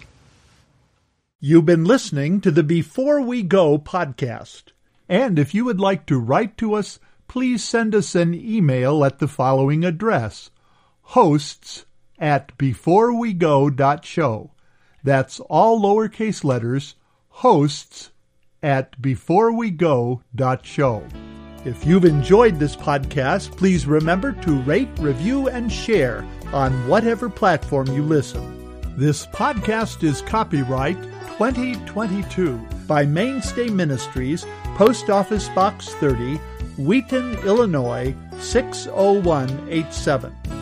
You've 1.39 1.65
been 1.65 1.85
listening 1.85 2.39
to 2.41 2.51
the 2.51 2.63
Before 2.63 3.19
We 3.21 3.43
Go 3.43 3.77
podcast. 3.77 4.63
And 5.09 5.37
if 5.37 5.53
you 5.53 5.65
would 5.65 5.79
like 5.79 6.05
to 6.05 6.17
write 6.19 6.55
to 6.57 6.75
us, 6.75 6.99
please 7.27 7.63
send 7.63 7.93
us 7.95 8.15
an 8.15 8.33
email 8.33 9.03
at 9.03 9.19
the 9.19 9.27
following 9.27 9.83
address 9.83 10.49
hosts 11.01 11.85
at 12.19 12.57
beforewego.show. 12.57 14.51
That's 15.03 15.39
all 15.41 15.81
lowercase 15.81 16.43
letters, 16.43 16.95
hosts 17.31 18.11
at 18.61 19.01
beforewego.show. 19.01 21.03
If 21.63 21.85
you've 21.85 22.05
enjoyed 22.05 22.59
this 22.59 22.75
podcast, 22.75 23.55
please 23.55 23.85
remember 23.85 24.31
to 24.31 24.61
rate, 24.61 24.89
review, 24.99 25.47
and 25.47 25.71
share 25.71 26.25
on 26.53 26.87
whatever 26.87 27.29
platform 27.29 27.87
you 27.87 28.03
listen. 28.03 28.57
This 28.97 29.25
podcast 29.27 30.03
is 30.03 30.21
copyright 30.21 31.01
2022 31.37 32.57
by 32.87 33.05
Mainstay 33.05 33.69
Ministries, 33.69 34.45
Post 34.75 35.09
Office 35.09 35.47
Box 35.49 35.89
30, 35.95 36.37
Wheaton, 36.77 37.35
Illinois 37.45 38.15
60187. 38.39 40.60